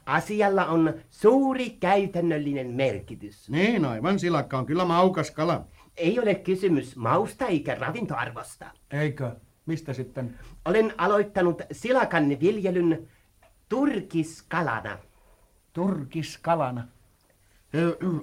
Asialla 0.07 0.66
on 0.66 0.94
suuri 1.11 1.70
käytännöllinen 1.70 2.66
merkitys. 2.66 3.50
Niin, 3.50 3.85
aivan 3.85 4.18
silakka 4.18 4.59
on 4.59 4.66
kyllä 4.66 4.85
maukas 4.85 5.31
kala. 5.31 5.64
Ei 5.96 6.18
ole 6.18 6.35
kysymys 6.35 6.96
mausta 6.96 7.46
eikä 7.46 7.74
ravintoarvosta. 7.74 8.66
Eikö? 8.90 9.37
Mistä 9.66 9.92
sitten? 9.92 10.38
Olen 10.64 10.94
aloittanut 10.98 11.62
silakan 11.72 12.28
viljelyn 12.40 13.09
turkiskalana. 13.68 14.98
Turkiskalana. 15.72 16.88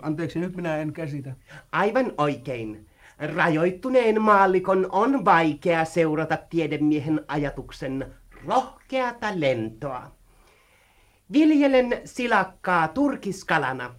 Anteeksi, 0.02 0.40
nyt 0.40 0.56
minä 0.56 0.78
en 0.78 0.94
käsitä. 0.94 1.36
Aivan 1.72 2.12
oikein. 2.18 2.89
Rajoittuneen 3.20 4.22
maallikon 4.22 4.88
on 4.92 5.26
vaikea 5.26 5.86
seurata 5.86 6.38
tiedemiehen 6.38 7.22
ajatuksen 7.28 8.16
rohkeata 8.48 9.28
lentoa. 9.36 10.12
Viljelen 11.34 12.02
silakkaa 12.06 12.88
turkiskalana. 12.88 13.96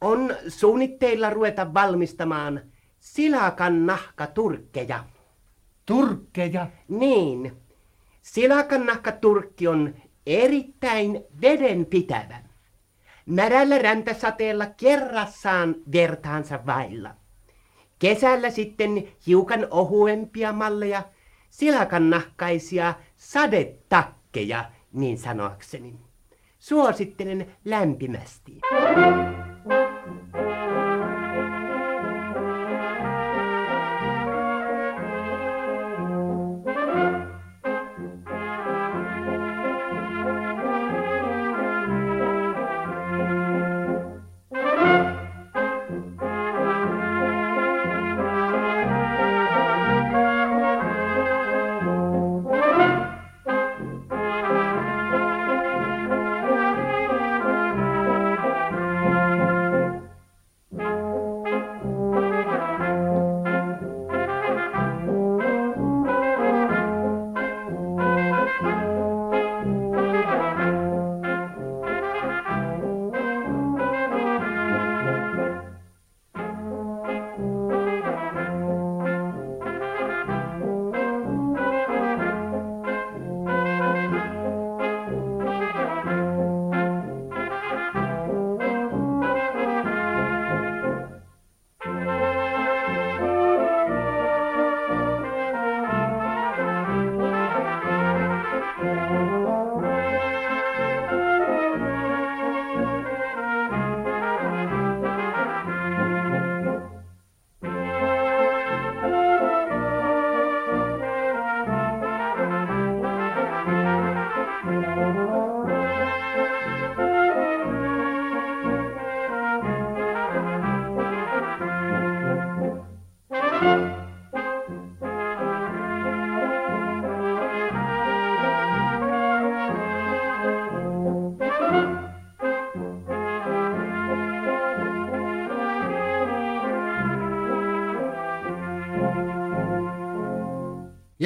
On 0.00 0.34
suunnitteilla 0.48 1.30
ruveta 1.30 1.74
valmistamaan 1.74 2.60
silakan 3.00 3.86
nahkaturkkeja. 3.86 5.04
Turkkeja. 5.86 6.66
Niin, 6.88 7.56
silakan 8.22 8.86
nahkaturkki 8.86 9.68
on 9.68 9.94
erittäin 10.26 11.24
vedenpitävä. 11.40 12.38
Märällä 13.26 13.78
räntäsateella 13.78 14.66
kerrassaan 14.66 15.74
vertaansa 15.92 16.66
vailla. 16.66 17.14
Kesällä 17.98 18.50
sitten 18.50 19.08
hiukan 19.26 19.66
ohuempia 19.70 20.52
malleja, 20.52 21.02
silakannahkaisia 21.50 22.94
sadetakkeja, 23.16 24.64
niin 24.92 25.18
sanoakseni. 25.18 25.94
Suosittelen 26.58 27.56
lämpimästi. 27.64 28.60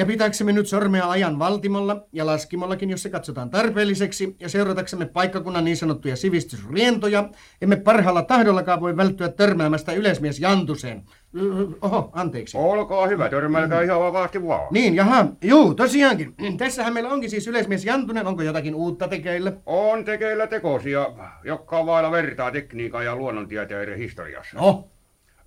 Ja 0.03 0.07
pitääksemme 0.07 0.51
nyt 0.51 0.67
sormea 0.67 1.09
ajan 1.09 1.39
valtimolla 1.39 2.05
ja 2.11 2.25
laskimollakin, 2.25 2.89
jos 2.89 3.03
se 3.03 3.09
katsotaan 3.09 3.49
tarpeelliseksi, 3.49 4.35
ja 4.39 4.49
seurataksemme 4.49 5.05
paikkakunnan 5.05 5.65
niin 5.65 5.77
sanottuja 5.77 6.15
sivistysrientoja, 6.15 7.29
emme 7.61 7.75
parhaalla 7.75 8.21
tahdollakaan 8.23 8.81
voi 8.81 8.97
välttyä 8.97 9.29
törmäämästä 9.29 9.93
yleismies 9.93 10.39
Jantuseen. 10.39 11.03
Oho, 11.81 12.09
anteeksi. 12.13 12.57
Olkaa 12.57 13.07
hyvä, 13.07 13.29
törmäilkää 13.29 13.81
ihan 13.81 13.99
vapaasti 13.99 14.47
vaan. 14.47 14.67
Niin, 14.71 14.95
jaha, 14.95 15.25
juu, 15.43 15.73
tosiaankin. 15.73 16.33
Tässähän 16.57 16.93
meillä 16.93 17.09
onkin 17.09 17.29
siis 17.29 17.47
yleismies 17.47 17.85
Jantunen. 17.85 18.27
Onko 18.27 18.41
jotakin 18.43 18.75
uutta 18.75 19.07
tekeillä? 19.07 19.53
On 19.65 20.05
tekeillä 20.05 20.47
tekosia, 20.47 21.09
jotka 21.43 21.79
on 21.79 21.85
vailla 21.85 22.11
vertaa 22.11 22.51
tekniikan 22.51 23.05
ja 23.05 23.15
luonnontieteiden 23.15 23.97
historiassa. 23.97 24.57
No, 24.57 24.87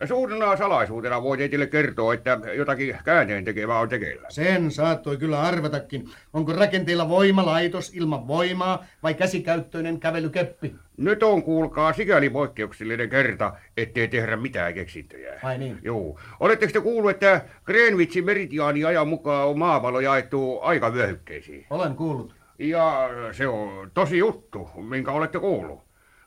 Suurena 0.05 0.57
salaisuutena 0.57 1.23
voi 1.23 1.39
teille 1.39 1.67
kertoa, 1.67 2.15
että 2.15 2.41
jotakin 2.57 2.99
käänteen 3.05 3.45
tekevää 3.45 3.79
on 3.79 3.89
tekeillä. 3.89 4.31
sen 4.31 4.71
saattoi 4.71 5.17
kyllä 5.17 5.43
arvatakin. 5.43 6.09
Onko 6.33 6.53
rakenteilla 6.53 7.09
voimalaitos 7.09 7.93
ilman 7.95 8.29
voimaa 8.29 8.85
vai 9.03 9.15
käsikäyttöinen 9.15 10.01
kävelykeppi? 10.01 10.75
Nyt 10.97 11.23
on 11.23 11.43
kuulkaa 11.43 11.93
sikäli 11.93 12.31
poikkeuksellinen 12.31 13.09
kerta, 13.09 13.53
ettei 13.77 14.09
tehdä 14.09 14.37
mitään 14.37 14.75
keksintöjä. 14.75 15.41
Ai 15.43 15.59
niin? 15.59 15.79
Joo. 15.83 16.19
Oletteko 16.41 16.73
te 16.73 16.81
kuullut, 16.81 17.11
että 17.11 17.41
Greenwichin 17.65 18.25
meridiaani 18.25 18.85
ajan 18.85 19.09
mukaan 19.09 19.49
on 19.49 19.59
maapallo 19.59 20.01
jaettu 20.01 20.61
aikavyöhykkeisiin? 20.63 21.67
Olen 21.71 21.95
kuullut. 21.95 22.35
Ja 22.59 23.11
se 23.33 23.49
on 23.49 23.91
tosi 23.95 24.19
juttu, 24.19 24.71
minkä 24.89 25.13
olette 25.13 25.39
kuullut. 25.39 25.86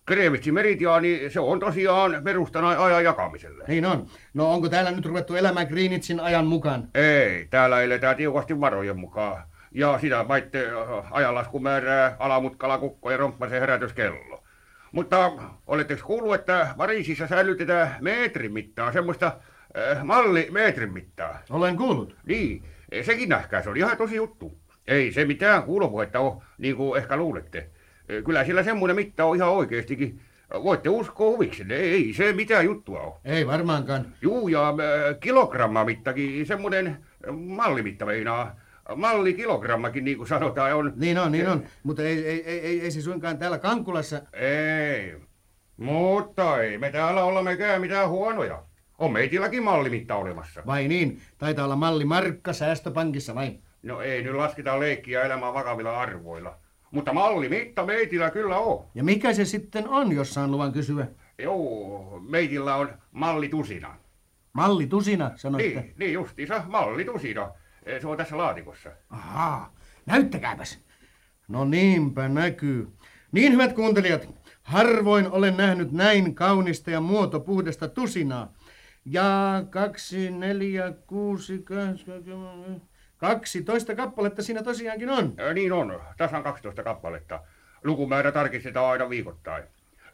Greenwichin 0.10 0.54
meridiaani, 0.54 1.30
se 1.30 1.40
on 1.40 1.60
tosiaan 1.60 2.22
perustana 2.24 2.70
ajan 2.70 3.04
jakamiselle. 3.04 3.64
Niin 3.68 3.86
on. 3.86 4.08
No 4.34 4.52
onko 4.54 4.70
täällä 4.70 4.92
nyt 4.92 5.06
ruvettu 5.06 5.36
elämään 5.36 5.68
Greenwichin 5.68 6.20
ajan 6.20 6.46
mukaan? 6.46 6.84
Ei, 6.96 7.48
täällä 7.50 7.82
eletään 7.82 8.16
tiukasti 8.16 8.60
varojen 8.60 9.00
mukaan. 9.00 9.44
Ja 9.72 10.00
sitä 10.02 10.26
paitte 10.28 10.68
ajanlaskumäärää, 11.12 12.16
alamutkala, 12.20 12.78
kukko 12.78 13.12
ja 13.12 13.18
romppasen 13.18 13.60
herätyskello. 13.60 14.44
Mutta 14.92 15.32
oletteko 15.68 16.08
kuullut, 16.08 16.36
että 16.36 16.68
Pariisissa 16.78 17.28
säilytetään 17.28 17.96
metrin 18.02 18.54
mittaa, 18.54 18.92
semmoista 18.92 19.26
äh, 19.78 20.04
malli 20.04 20.48
metrin 20.52 20.94
mittaa? 20.94 21.40
Olen 21.50 21.78
kuullut. 21.78 22.16
Niin, 22.26 22.64
sekin 23.02 23.30
nähkää, 23.30 23.62
se 23.62 23.70
on 23.70 23.78
ihan 23.78 23.98
tosi 23.98 24.16
juttu. 24.16 24.58
Ei 24.88 25.12
se 25.12 25.26
mitään 25.26 25.64
kuulopuhetta 25.64 26.20
ole, 26.20 26.44
niin 26.58 26.76
kuin 26.76 26.98
ehkä 27.02 27.18
luulette. 27.18 27.70
Kyllä 28.26 28.44
sillä 28.44 28.64
semmoinen 28.64 28.96
mitta 28.96 29.26
on 29.26 29.36
ihan 29.36 29.50
oikeastikin. 29.50 30.20
Voitte 30.64 30.90
uskoa 30.90 31.30
huviksenne, 31.30 31.76
ei 31.76 32.14
se 32.14 32.34
mitään 32.34 32.66
juttua 32.66 33.02
ole. 33.02 33.14
Ei 33.26 33.48
varmaankaan. 33.48 34.06
Juu, 34.22 34.48
ja 34.48 34.70
äh, 34.70 35.20
kilogrammamittakin, 35.20 36.46
semmoinen 36.46 36.98
mallimitta 37.34 38.06
meinaa. 38.06 38.56
Mallikilogrammakin, 38.96 40.06
niin 40.06 40.18
kuin 40.18 40.28
sanotaan, 40.28 40.76
on... 40.76 40.94
Niin 40.96 41.18
on, 41.18 41.32
niin 41.32 41.50
on. 41.50 41.64
Mutta 41.84 42.04
ei, 42.04 42.28
ei, 42.28 42.44
ei, 42.46 42.60
ei, 42.60 42.82
ei 42.82 42.92
se 42.92 43.02
suinkaan 43.02 43.38
täällä 43.38 43.58
Kankulassa. 43.58 44.22
Ei. 44.34 45.16
Mutta 45.78 46.62
ei 46.62 46.78
me 46.78 46.92
täällä 46.92 47.24
olla 47.24 47.42
mekään 47.42 47.82
mitään 47.82 48.10
huonoja. 48.10 48.64
On 48.98 49.12
meitilläkin 49.12 49.64
mallimitta 49.64 50.16
olemassa. 50.16 50.62
Vai 50.66 50.88
niin? 50.88 51.22
Taitaa 51.38 51.66
olla 51.66 51.76
malli 51.76 52.06
Markka 52.06 52.54
säästöpankissa, 52.54 53.36
vai? 53.36 53.54
No 53.84 54.02
ei 54.02 54.24
nyt 54.24 54.36
lasketa 54.36 54.80
leikkiä 54.80 55.24
elämään 55.24 55.54
vakavilla 55.54 56.00
arvoilla. 56.00 56.58
Mutta 56.92 57.14
mallimitta 57.14 57.86
meitillä 57.86 58.32
kyllä 58.32 58.58
on. 58.58 58.86
Ja 58.96 59.04
mikä 59.04 59.34
se 59.34 59.46
sitten 59.46 59.90
on, 59.90 60.12
jos 60.12 60.34
saan 60.34 60.52
luvan 60.52 60.74
kysyä? 60.74 61.08
Joo, 61.38 62.20
meitillä 62.30 62.76
on 62.76 62.90
mallitusina. 63.12 63.96
Malli 64.54 64.88
tusina, 64.88 65.32
sanoitte. 65.36 65.82
Niin, 65.82 65.94
niin 65.98 66.14
justiinsa, 66.14 66.64
mallitusina. 66.68 67.52
Se 68.02 68.08
on 68.08 68.18
tässä 68.18 68.38
laatikossa. 68.38 68.90
Ahaa, 69.10 69.74
näyttäkääpäs. 70.06 70.80
No 71.48 71.66
niinpä 71.66 72.30
näkyy. 72.30 72.88
Niin, 73.32 73.52
hyvät 73.52 73.74
kuuntelijat, 73.74 74.30
harvoin 74.64 75.32
olen 75.32 75.58
nähnyt 75.58 75.92
näin 75.92 76.36
kaunista 76.36 76.92
ja 76.92 77.02
muotopuhdasta 77.02 77.88
tusinaa. 77.88 78.54
Ja 79.06 79.64
kaksi, 79.70 80.32
neljä, 80.32 80.94
kuusi, 81.08 81.60
kahdeksan, 81.60 82.82
kaksitoista 83.20 83.96
kappaletta 83.96 84.44
siinä 84.44 84.64
tosiaankin 84.64 85.10
on. 85.10 85.34
Ää, 85.38 85.54
Niin 85.54 85.74
on, 85.74 86.02
tasan 86.18 86.44
12 86.44 86.84
kappaletta. 86.84 87.40
Lukumäärä 87.84 88.32
tarkistetaan 88.32 88.92
aina 88.92 89.10
viikoittain. 89.10 89.64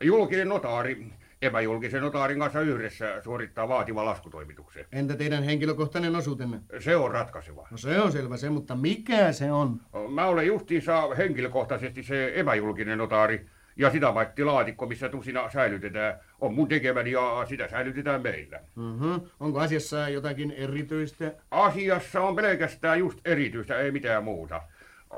Julkinen 0.03 0.49
notaari 0.49 1.06
epäjulkisen 1.41 2.01
notaarin 2.01 2.39
kanssa 2.39 2.62
yhdessä 2.62 3.22
suorittaa 3.24 3.68
vaativan 3.68 4.06
laskutoimituksen. 4.06 4.86
Entä 4.91 5.16
teidän 5.16 5.43
henkilökohtainen 5.43 6.16
osuutenne? 6.16 6.60
Se 6.80 6.95
on 6.95 7.12
ratkaiseva. 7.12 7.68
No 7.72 7.78
se 7.78 7.99
on 8.01 8.12
selvä 8.12 8.38
se, 8.38 8.49
mutta 8.49 8.76
mikä 8.76 9.32
se 9.32 9.51
on? 9.51 9.82
Mä 10.10 10.26
olen 10.26 10.47
justiinsa 10.47 11.01
henkilökohtaisesti 11.18 12.03
se 12.03 12.32
epäjulkinen 12.36 12.97
notaari, 12.97 13.45
ja 13.76 13.91
sitä 13.91 14.13
vaikka 14.13 14.45
laatikko, 14.45 14.86
missä 14.86 15.09
tusina 15.09 15.49
säilytetään, 15.49 16.19
on 16.41 16.53
mun 16.53 16.67
tekemäni 16.67 17.11
ja 17.11 17.45
sitä 17.49 17.67
säilytetään 17.67 18.21
meillä. 18.21 18.59
Mm-hmm. 18.76 19.21
Onko 19.39 19.59
asiassa 19.59 20.09
jotakin 20.09 20.51
erityistä? 20.51 21.34
Asiassa 21.51 22.21
on 22.21 22.36
pelkästään 22.36 22.99
just 22.99 23.19
erityistä, 23.26 23.80
ei 23.80 23.91
mitään 23.91 24.23
muuta. 24.23 24.61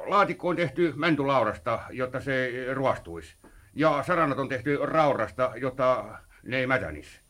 Laatikko 0.06 0.48
on 0.48 0.56
tehty 0.56 0.94
mäntulaurasta, 0.96 1.80
jotta 1.90 2.20
se 2.20 2.66
ruostuisi. 2.74 3.36
Ja 3.74 4.04
saranat 4.08 4.40
on 4.40 4.50
tehty 4.50 4.78
raurasta, 4.82 5.52
jotta 5.56 6.06
ne 6.44 6.58
ei 6.58 6.68
mätänis. 6.68 7.22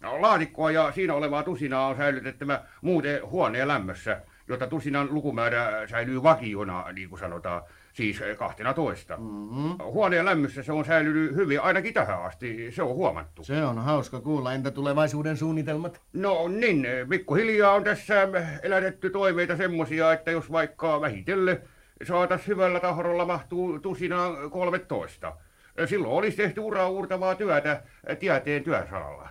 No, 0.00 0.22
Laatikkoa 0.22 0.70
ja 0.70 0.92
siinä 0.92 1.14
olevaa 1.14 1.42
tusinaa 1.42 1.86
on 1.86 1.96
säilytettävä 1.96 2.60
muuten 2.82 3.26
huoneen 3.26 3.68
lämmössä, 3.68 4.20
jotta 4.48 4.66
tusinan 4.66 5.08
lukumäärä 5.10 5.86
säilyy 5.86 6.22
vakiona, 6.22 6.92
niin 6.92 7.08
kuin 7.08 7.18
sanotaan, 7.18 7.62
siis 7.94 8.22
12. 8.38 9.16
Mm-hmm. 9.16 9.76
Huoneen 9.84 10.24
lämmössä 10.24 10.62
se 10.62 10.72
on 10.72 10.84
säilynyt 10.84 11.34
hyvin 11.34 11.60
ainakin 11.60 11.94
tähän 11.94 12.22
asti, 12.22 12.72
se 12.72 12.82
on 12.82 12.94
huomattu. 12.94 13.44
Se 13.44 13.64
on 13.64 13.78
hauska 13.78 14.20
kuulla. 14.20 14.52
Entä 14.52 14.70
tulevaisuuden 14.70 15.36
suunnitelmat? 15.36 16.00
No 16.12 16.48
niin, 16.48 16.86
pikkuhiljaa 17.08 17.74
on 17.74 17.84
tässä 17.84 18.28
elätetty 18.62 19.10
toiveita 19.10 19.56
semmosia, 19.56 20.12
että 20.12 20.30
jos 20.30 20.52
vaikka 20.52 21.00
vähitellen 21.00 21.62
saatas 22.02 22.46
hyvällä 22.46 22.80
tahrolla 22.80 23.24
mahtuu 23.24 23.78
tusina 23.78 24.30
13. 24.50 25.32
Silloin 25.86 26.14
olisi 26.14 26.36
tehty 26.36 26.60
uraa 26.60 26.88
uurtavaa 26.88 27.34
työtä 27.34 27.82
tieteen 28.18 28.64
työsalalla. 28.64 29.28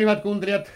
Niin, 0.00 0.08
hyvät 0.08 0.22
kuuntelijat, 0.22 0.70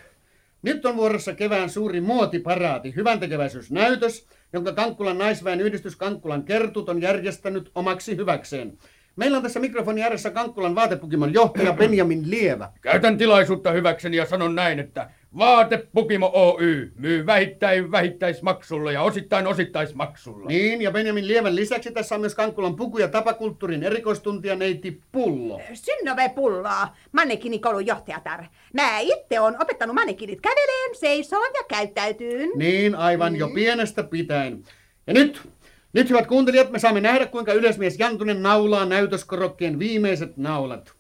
nyt 0.63 0.87
on 0.87 0.97
vuorossa 0.97 1.35
kevään 1.35 1.71
suuri 1.71 2.01
muotiparaati, 2.01 2.95
hyvän 2.97 3.21
tekeväisyysnäytös, 3.21 4.27
jonka 4.53 4.73
Kankkulan 4.73 5.19
naisväen 5.19 5.61
yhdistys 5.61 5.97
Kankkulan 5.97 6.43
Kertut 6.43 6.89
on 6.89 7.03
järjestänyt 7.03 7.71
omaksi 7.75 8.17
hyväkseen. 8.17 8.79
Meillä 9.17 9.37
on 9.37 9.43
tässä 9.43 9.61
mikrofoni 9.61 10.03
ääressä 10.03 10.31
Kankkulan 10.31 10.75
vaatepukimon 10.75 11.35
johtaja 11.35 11.73
Benjamin 11.73 12.31
Lievä. 12.31 12.73
Käytän 12.81 13.19
tilaisuutta 13.19 13.71
hyväkseni 13.71 14.17
ja 14.17 14.27
sanon 14.27 14.55
näin, 14.55 14.79
että 14.79 15.11
Vaatepukimo 15.39 16.31
Oy 16.35 16.93
myy 16.99 17.27
vähittäin 17.27 17.91
vähittäismaksulla 17.91 18.93
ja 18.93 19.03
osittain 19.03 19.47
osittaismaksulla. 19.47 20.49
Niin, 20.49 20.83
ja 20.83 20.91
Benjamin 20.91 21.29
Lievän 21.29 21.57
lisäksi 21.57 21.91
tässä 21.91 22.15
on 22.15 22.21
myös 22.21 22.35
Kankkulan 22.35 22.77
puku- 22.77 22.99
ja 22.99 23.09
tapakulttuurin 23.09 23.83
erikoistuntija 23.83 24.57
neiti 24.57 25.01
Pullo. 25.13 25.61
Synnöve 25.75 26.29
pulloa, 26.29 26.89
mannekinikoulun 27.13 27.87
johtajatar. 27.87 28.45
Mä 28.73 28.99
itse 29.01 29.41
on 29.41 29.57
opettanut 29.63 29.95
mannekinit 29.95 30.41
käveleen, 30.41 30.95
seisoon 30.95 31.51
ja 31.55 31.65
käyttäytyyn. 31.69 32.51
Niin, 32.57 32.95
aivan 32.95 33.37
jo 33.37 33.49
pienestä 33.55 34.03
pitäen. 34.03 34.63
Ja 35.07 35.15
nyt, 35.15 35.49
nyt 35.93 36.11
hyvät 36.11 36.27
kuuntelijat, 36.27 36.71
me 36.71 36.79
saamme 36.79 37.01
nähdä, 37.01 37.27
kuinka 37.27 37.53
yleismies 37.53 37.99
Jantunen 37.99 38.43
naulaa 38.43 38.87
näytöskorokkeen 38.87 39.79
viimeiset 39.79 40.37
naulat. 40.37 40.93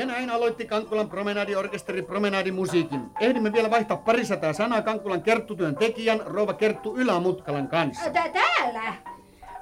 Ja 0.00 0.06
näin 0.06 0.30
aloitti 0.30 0.66
Kankkulan 0.66 1.08
promenadiorkesteri 1.08 2.02
promenadimusiikin. 2.02 3.00
Ehdimme 3.20 3.52
vielä 3.52 3.70
vaihtaa 3.70 3.96
parisataa 3.96 4.52
sanaa 4.52 4.82
Kankkulan 4.82 5.22
kerttutyön 5.22 5.76
tekijän 5.76 6.20
Rouva 6.26 6.52
Kerttu 6.52 6.96
Ylämutkalan 6.96 7.68
kanssa. 7.68 8.10
Tä- 8.10 8.28
täällä? 8.28 8.94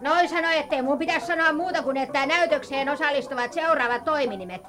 Noin 0.00 0.28
sanoi, 0.28 0.58
ettei 0.58 0.82
mun 0.82 0.98
pitäisi 0.98 1.26
sanoa 1.26 1.52
muuta 1.52 1.82
kuin, 1.82 1.96
että 1.96 2.26
näytökseen 2.26 2.88
osallistuvat 2.88 3.52
seuraavat 3.52 4.04
toiminimet. 4.04 4.62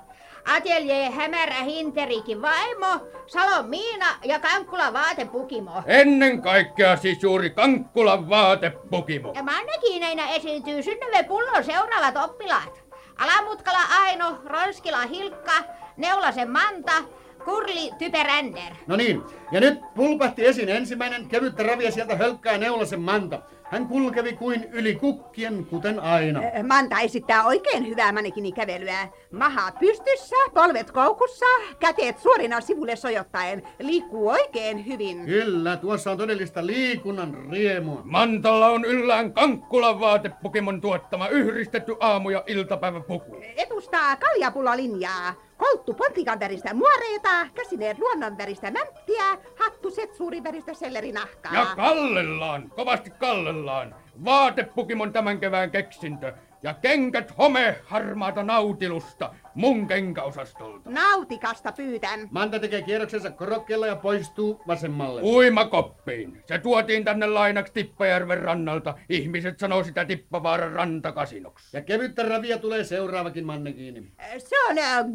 Atelier 0.57 1.11
Hämärä 1.11 1.63
Hinterikin 1.63 2.41
vaimo, 2.41 3.07
Salon 3.27 3.69
Miina 3.69 4.05
ja 4.25 4.39
Kankkula 4.39 4.93
Vaatepukimo. 4.93 5.71
Ennen 5.85 6.41
kaikkea 6.41 6.97
siis 6.97 7.23
juuri 7.23 7.49
Kankkulan 7.49 8.29
vaatepukimo. 8.29 9.33
Ja 9.35 9.43
mannekiineinä 9.43 10.29
esiintyy 10.29 10.83
Synnöve 10.83 11.23
Pullon 11.23 11.63
seuraavat 11.63 12.17
oppilaat. 12.17 12.78
Alamutkala 13.19 13.79
Aino, 14.03 14.37
Ronskila 14.45 15.05
Hilkka, 15.05 15.63
Neulasen 15.97 16.51
Manta, 16.51 17.03
Kurli 17.45 17.91
Typeränder. 17.97 18.73
No 18.87 18.95
niin, 18.95 19.23
ja 19.51 19.59
nyt 19.59 19.79
pulpahti 19.95 20.45
esiin 20.45 20.69
ensimmäinen 20.69 21.27
kevyttä 21.27 21.63
ravia 21.63 21.91
sieltä 21.91 22.15
hölkkää 22.15 22.57
Neulasen 22.57 23.01
Manta. 23.01 23.41
Hän 23.71 23.87
kulkevi 23.87 24.33
kuin 24.33 24.67
yli 24.71 24.95
kukkien, 24.95 25.65
kuten 25.65 25.99
aina. 25.99 26.41
Manta 26.67 26.99
esittää 26.99 27.45
oikein 27.45 27.87
hyvää 27.87 28.11
manekinikävelyä. 28.11 29.07
Maha 29.31 29.71
pystyssä, 29.79 30.35
polvet 30.53 30.91
koukussa, 30.91 31.45
käteet 31.79 32.19
suorina 32.19 32.61
sivulle 32.61 32.95
sojottaen. 32.95 33.63
Liikkuu 33.79 34.29
oikein 34.29 34.85
hyvin. 34.85 35.25
Kyllä, 35.25 35.77
tuossa 35.77 36.11
on 36.11 36.17
todellista 36.17 36.65
liikunnan 36.65 37.37
riemua. 37.51 38.01
Mantalla 38.03 38.67
on 38.67 38.85
yllään 38.85 39.33
Kankkulan 39.33 39.99
vaatepukimon 39.99 40.81
tuottama 40.81 41.27
yhdistetty 41.27 41.95
aamu- 41.99 42.29
ja 42.29 42.43
iltapäiväpuku. 42.47 43.35
Edustaa 43.57 44.15
kaljapullolinjaa. 44.15 45.48
Kolttu 45.59 45.93
pontikan 45.93 46.39
väristä 46.39 46.73
muoreita, 46.73 47.47
käsineet 47.55 47.99
luonnon 47.99 48.37
väristä 48.37 48.71
mänttiä, 48.71 49.37
hattu 49.59 49.91
setsuurin 49.91 50.43
väristä 50.43 50.73
sellerinahkaa. 50.73 51.53
Ja 51.53 51.65
kallellaan, 51.75 52.69
kovasti 52.69 53.09
kallellaan. 53.09 53.95
Vaatepukimon 54.25 55.13
tämän 55.13 55.39
kevään 55.39 55.71
keksintö. 55.71 56.33
Ja 56.63 56.73
kenkät 56.73 57.37
home 57.37 57.75
harmaata 57.85 58.43
nautilusta 58.43 59.33
mun 59.55 59.87
kenkäosastolta. 59.87 60.89
Nautikasta 60.89 61.71
pyydän. 61.71 62.27
Manta 62.31 62.59
tekee 62.59 62.81
kierroksensa 62.81 63.31
korokkeella 63.31 63.87
ja 63.87 63.95
poistuu 63.95 64.61
vasemmalle. 64.67 65.21
Uimakoppiin. 65.21 66.43
Se 66.45 66.57
tuotiin 66.57 67.05
tänne 67.05 67.27
lainaksi 67.27 67.73
Tippajärven 67.73 68.41
rannalta. 68.41 68.93
Ihmiset 69.09 69.59
sanoo 69.59 69.83
sitä 69.83 70.05
Tippavaaran 70.05 70.71
rantakasinoksi. 70.71 71.77
Ja 71.77 71.81
kevyttä 71.83 72.23
ravia 72.23 72.57
tulee 72.57 72.83
seuraavakin 72.83 73.45
mannekiini. 73.45 74.11
Se 74.37 74.55
on 74.69 74.77
äh, 74.77 75.05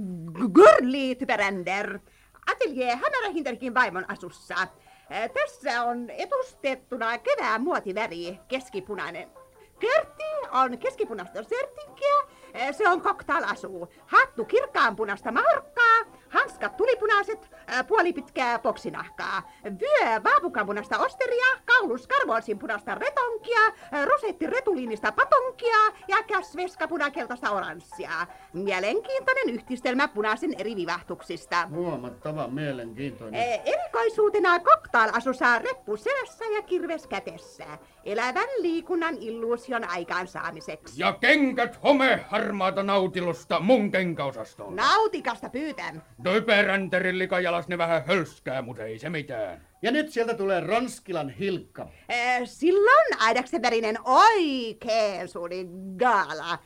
Gurli 0.53 1.15
Typeränder. 1.15 1.99
Atelier 2.53 2.97
Hämärähinterkin 2.97 3.75
vaimon 3.75 4.11
asussa. 4.11 4.55
Äh, 5.13 5.31
Tässä 5.31 5.83
on 5.83 6.11
edustettuna 6.11 7.19
kevään 7.19 7.63
muotiväri, 7.63 8.39
keskipunainen. 8.49 9.29
Körtti 9.81 10.25
on 10.53 10.79
keskipunaista 10.79 11.43
sertikkiä, 11.43 12.15
äh, 12.57 12.75
se 12.77 12.89
on 12.89 13.01
cocktail-asu. 13.03 13.89
Hattu 14.07 14.45
kirkkaanpunasta 14.45 15.33
markkaa, 15.33 16.19
hanskat 16.29 16.77
tulipunaiset, 16.77 17.51
äh, 17.73 17.87
puolipitkää 17.87 18.59
boksinahkaa. 18.59 19.51
Vyö 19.65 20.23
vaapukanpunasta 20.25 20.99
osteria, 20.99 21.45
kaulus 21.65 22.07
karvolsin 22.07 22.59
punaista 22.59 22.95
retonkia, 22.95 23.67
äh, 23.67 24.07
rosetti 24.07 24.47
retuliinista 24.47 25.13
patonkia 25.13 25.77
ja 26.09 26.23
käsveska 26.27 26.89
punakeltaista 26.89 27.51
oranssia. 27.51 28.27
Mielenkiintoinen 28.53 29.55
yhdistelmä 29.55 30.09
punaisen 30.09 30.55
eri 30.59 30.77
vivahtuksista. 30.77 31.69
Huomattavan 31.71 32.53
mielenkiintoinen. 32.55 33.41
Eh, 33.41 33.61
Erikoisuutena 33.65 34.59
cocktail-asussa 34.59 35.59
reppu 35.59 35.97
selässä 35.97 36.45
ja 36.45 36.63
kirves 36.63 37.07
kätessä. 37.07 37.65
Elävän 38.05 38.49
liikunnan 38.61 39.17
illuusion 39.21 39.85
aikaansaamiseksi. 39.85 41.01
Ja 41.01 41.13
kenkät 41.13 41.83
home 41.83 42.25
harmaata 42.29 42.83
nautilusta 42.83 43.61
mun 43.61 43.91
kenkäosastolta. 43.91 44.75
Nautikasta 44.75 45.49
pyytän. 45.49 46.03
Typeränterin 46.23 47.19
likajalas 47.19 47.69
ne 47.69 47.79
vähän 47.79 48.07
hölskää, 48.07 48.63
mut 48.63 48.79
ei 48.79 48.99
se 48.99 49.11
mitään. 49.11 49.67
Ja 49.83 49.91
nyt 49.91 50.11
sieltä 50.11 50.35
tulee 50.35 50.61
Ronskilan 50.61 51.31
Hilkka. 51.31 51.89
Eh, 52.09 52.41
Silloin 52.45 53.07
aidaksen 53.21 53.63
värinen 53.63 53.97
oikein 54.05 55.29
suuri 55.29 55.67
gaala. 55.97 56.59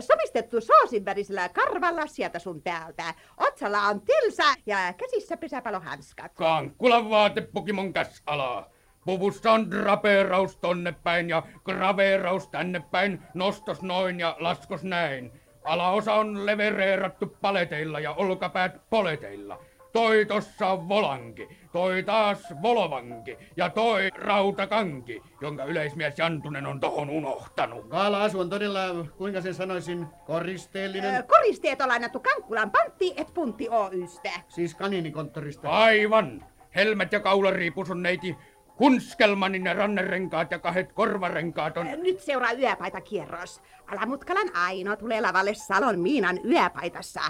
Somistettu 0.00 0.60
soosin 0.60 1.04
värisellä 1.04 1.48
karvalla 1.48 2.06
sieltä 2.06 2.38
sun 2.38 2.62
täältä. 2.62 3.14
Otsalla 3.36 3.82
on 3.82 4.00
tilsa 4.00 4.44
ja 4.66 4.92
käsissä 4.92 5.36
pesäpalohanskat. 5.36 6.32
Kankkulan 6.34 7.10
vaatepukimon 7.10 7.92
käsalaa. 7.92 8.70
Puvussa 9.06 9.52
on 9.52 9.70
drapeeraus 9.70 10.56
tonne 10.56 10.94
päin 11.02 11.28
ja 11.28 11.42
graveeraus 11.64 12.48
tänne 12.48 12.82
päin, 12.90 13.22
nostos 13.34 13.82
noin 13.82 14.20
ja 14.20 14.36
laskos 14.38 14.84
näin. 14.84 15.32
Alaosa 15.64 16.14
on 16.14 16.46
levereerattu 16.46 17.36
paleteilla 17.40 18.00
ja 18.00 18.12
olkapäät 18.12 18.80
poleteilla. 18.90 19.58
Toi 19.92 20.26
tossa 20.26 20.66
on 20.66 20.88
volanki, 20.88 21.48
toi 21.72 22.02
taas 22.02 22.54
volovanki 22.62 23.38
ja 23.56 23.70
toi 23.70 24.10
rautakanki, 24.14 25.22
jonka 25.40 25.64
yleismies 25.64 26.18
Jantunen 26.18 26.66
on 26.66 26.80
tohon 26.80 27.10
unohtanut. 27.10 27.88
Kaala-asu 27.88 28.40
on 28.40 28.50
todella, 28.50 28.80
kuinka 29.16 29.40
sen 29.40 29.54
sanoisin, 29.54 30.06
koristeellinen. 30.26 31.14
Eh, 31.14 31.26
Koristeet 31.26 31.80
on 31.80 31.88
lainattu 31.88 32.20
Kankkulan 32.20 32.70
Pantti 32.70 33.14
et 33.16 33.34
Puntti 33.34 33.68
Oystä. 33.68 34.30
Siis 34.48 34.74
kaniinikonttorista. 34.74 35.68
Aivan. 35.68 36.44
Helmet 36.74 37.12
ja 37.12 37.20
kaulariipus 37.20 37.90
on 37.90 38.02
neiti 38.02 38.36
Kunskelmanin 38.76 39.64
ja 39.64 39.74
rannerenkaat 39.74 40.50
ja 40.50 40.58
kahdet 40.58 40.92
korvarenkaat 40.92 41.76
on... 41.76 41.86
Nyt 42.02 42.20
seuraa 42.20 42.52
yöpaitakierros. 42.52 43.60
Alamutkalan 43.86 44.56
Aino 44.56 44.96
tulee 44.96 45.20
lavalle 45.20 45.54
Salon 45.54 46.00
Miinan 46.00 46.40
yöpaitassa. 46.44 47.20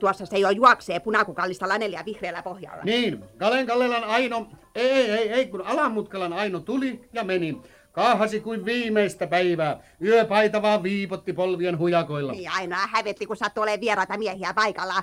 Tuossa 0.00 0.26
se 0.26 0.38
jo 0.38 0.50
juoksee 0.50 1.00
punakukallista 1.00 1.68
lanelia 1.68 2.04
vihreällä 2.06 2.42
pohjalla. 2.42 2.84
Niin, 2.84 3.24
Kalen 3.38 3.66
Kallelan 3.66 4.04
Aino, 4.04 4.48
ei, 4.74 4.90
ei, 4.90 5.10
ei, 5.10 5.32
ei, 5.32 5.46
kun 5.46 5.66
Alamutkalan 5.66 6.32
Aino 6.32 6.60
tuli 6.60 7.08
ja 7.12 7.24
meni. 7.24 7.62
Kaahasi 7.92 8.40
kuin 8.40 8.64
viimeistä 8.64 9.26
päivää. 9.26 9.80
Yöpaita 10.02 10.62
vaan 10.62 10.82
viipotti 10.82 11.32
polvien 11.32 11.78
hujakoilla. 11.78 12.32
Niin 12.32 12.50
aina 12.50 12.76
hävetti, 12.92 13.26
kun 13.26 13.36
sattuu 13.36 13.62
olemaan 13.62 13.80
vieraita 13.80 14.18
miehiä 14.18 14.54
paikalla. 14.54 15.02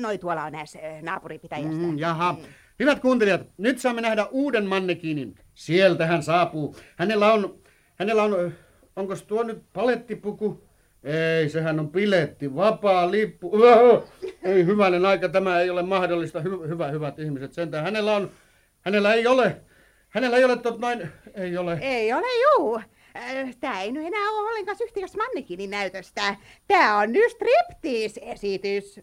Noi 0.00 0.18
tuolla 0.18 0.44
on 0.44 0.52
näissä 0.52 0.78
naapuripitäjästä. 1.02 1.82
Mm, 1.82 1.98
jaha. 1.98 2.36
Hyvät 2.78 3.00
kuuntelijat, 3.00 3.40
nyt 3.58 3.78
saamme 3.78 4.00
nähdä 4.00 4.26
uuden 4.30 4.66
mannekiinin. 4.66 5.34
Sieltä 5.54 6.06
hän 6.06 6.22
saapuu. 6.22 6.76
Hänellä 6.96 7.32
on, 7.32 7.58
hänellä 7.98 8.22
on, 8.22 8.52
onko 8.96 9.16
tuo 9.16 9.42
nyt 9.42 9.62
palettipuku? 9.72 10.64
Ei, 11.04 11.48
sehän 11.48 11.80
on 11.80 11.88
piletti, 11.88 12.54
vapaa 12.54 13.10
lippu. 13.10 13.52
Ei 14.42 14.66
hyvänen 14.66 15.06
aika, 15.06 15.28
tämä 15.28 15.60
ei 15.60 15.70
ole 15.70 15.82
mahdollista. 15.82 16.40
Hy, 16.40 16.50
hyvä, 16.68 16.88
hyvät 16.88 17.18
ihmiset, 17.18 17.52
sentään. 17.52 17.84
Hänellä 17.84 18.16
on, 18.16 18.30
hänellä 18.80 19.14
ei 19.14 19.26
ole, 19.26 19.56
hänellä 20.08 20.36
ei 20.36 20.44
ole 20.44 20.56
tot 20.56 20.78
noin, 20.78 21.08
ei 21.34 21.56
ole. 21.56 21.78
Ei 21.80 22.12
ole 22.12 22.26
juu. 22.42 22.80
Ö, 23.16 23.48
Tää 23.60 23.82
ei 23.82 23.92
nyt 23.92 24.06
enää 24.06 24.30
ole 24.30 24.48
ollenkaan 24.48 24.76
yhtikäs 24.84 25.16
mannekinin 25.16 25.70
näytöstä. 25.70 26.36
Tää 26.68 26.96
on 26.96 27.12
nyt 27.12 27.32
striptease-esitys. 27.32 29.00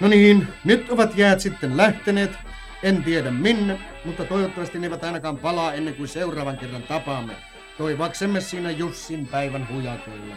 No 0.00 0.08
niin, 0.08 0.48
nyt 0.64 0.90
ovat 0.90 1.16
jäät 1.16 1.40
sitten 1.40 1.76
lähteneet. 1.76 2.30
En 2.82 3.04
tiedä 3.04 3.30
minne, 3.30 3.78
mutta 4.04 4.24
toivottavasti 4.24 4.78
ne 4.78 4.86
eivät 4.86 5.04
ainakaan 5.04 5.38
palaa 5.38 5.72
ennen 5.72 5.94
kuin 5.94 6.08
seuraavan 6.08 6.58
kerran 6.58 6.82
tapaamme. 6.82 7.32
Toivaksemme 7.78 8.40
siinä 8.40 8.70
Jussin 8.70 9.26
päivän 9.26 9.68
hujakoilla. 9.68 10.36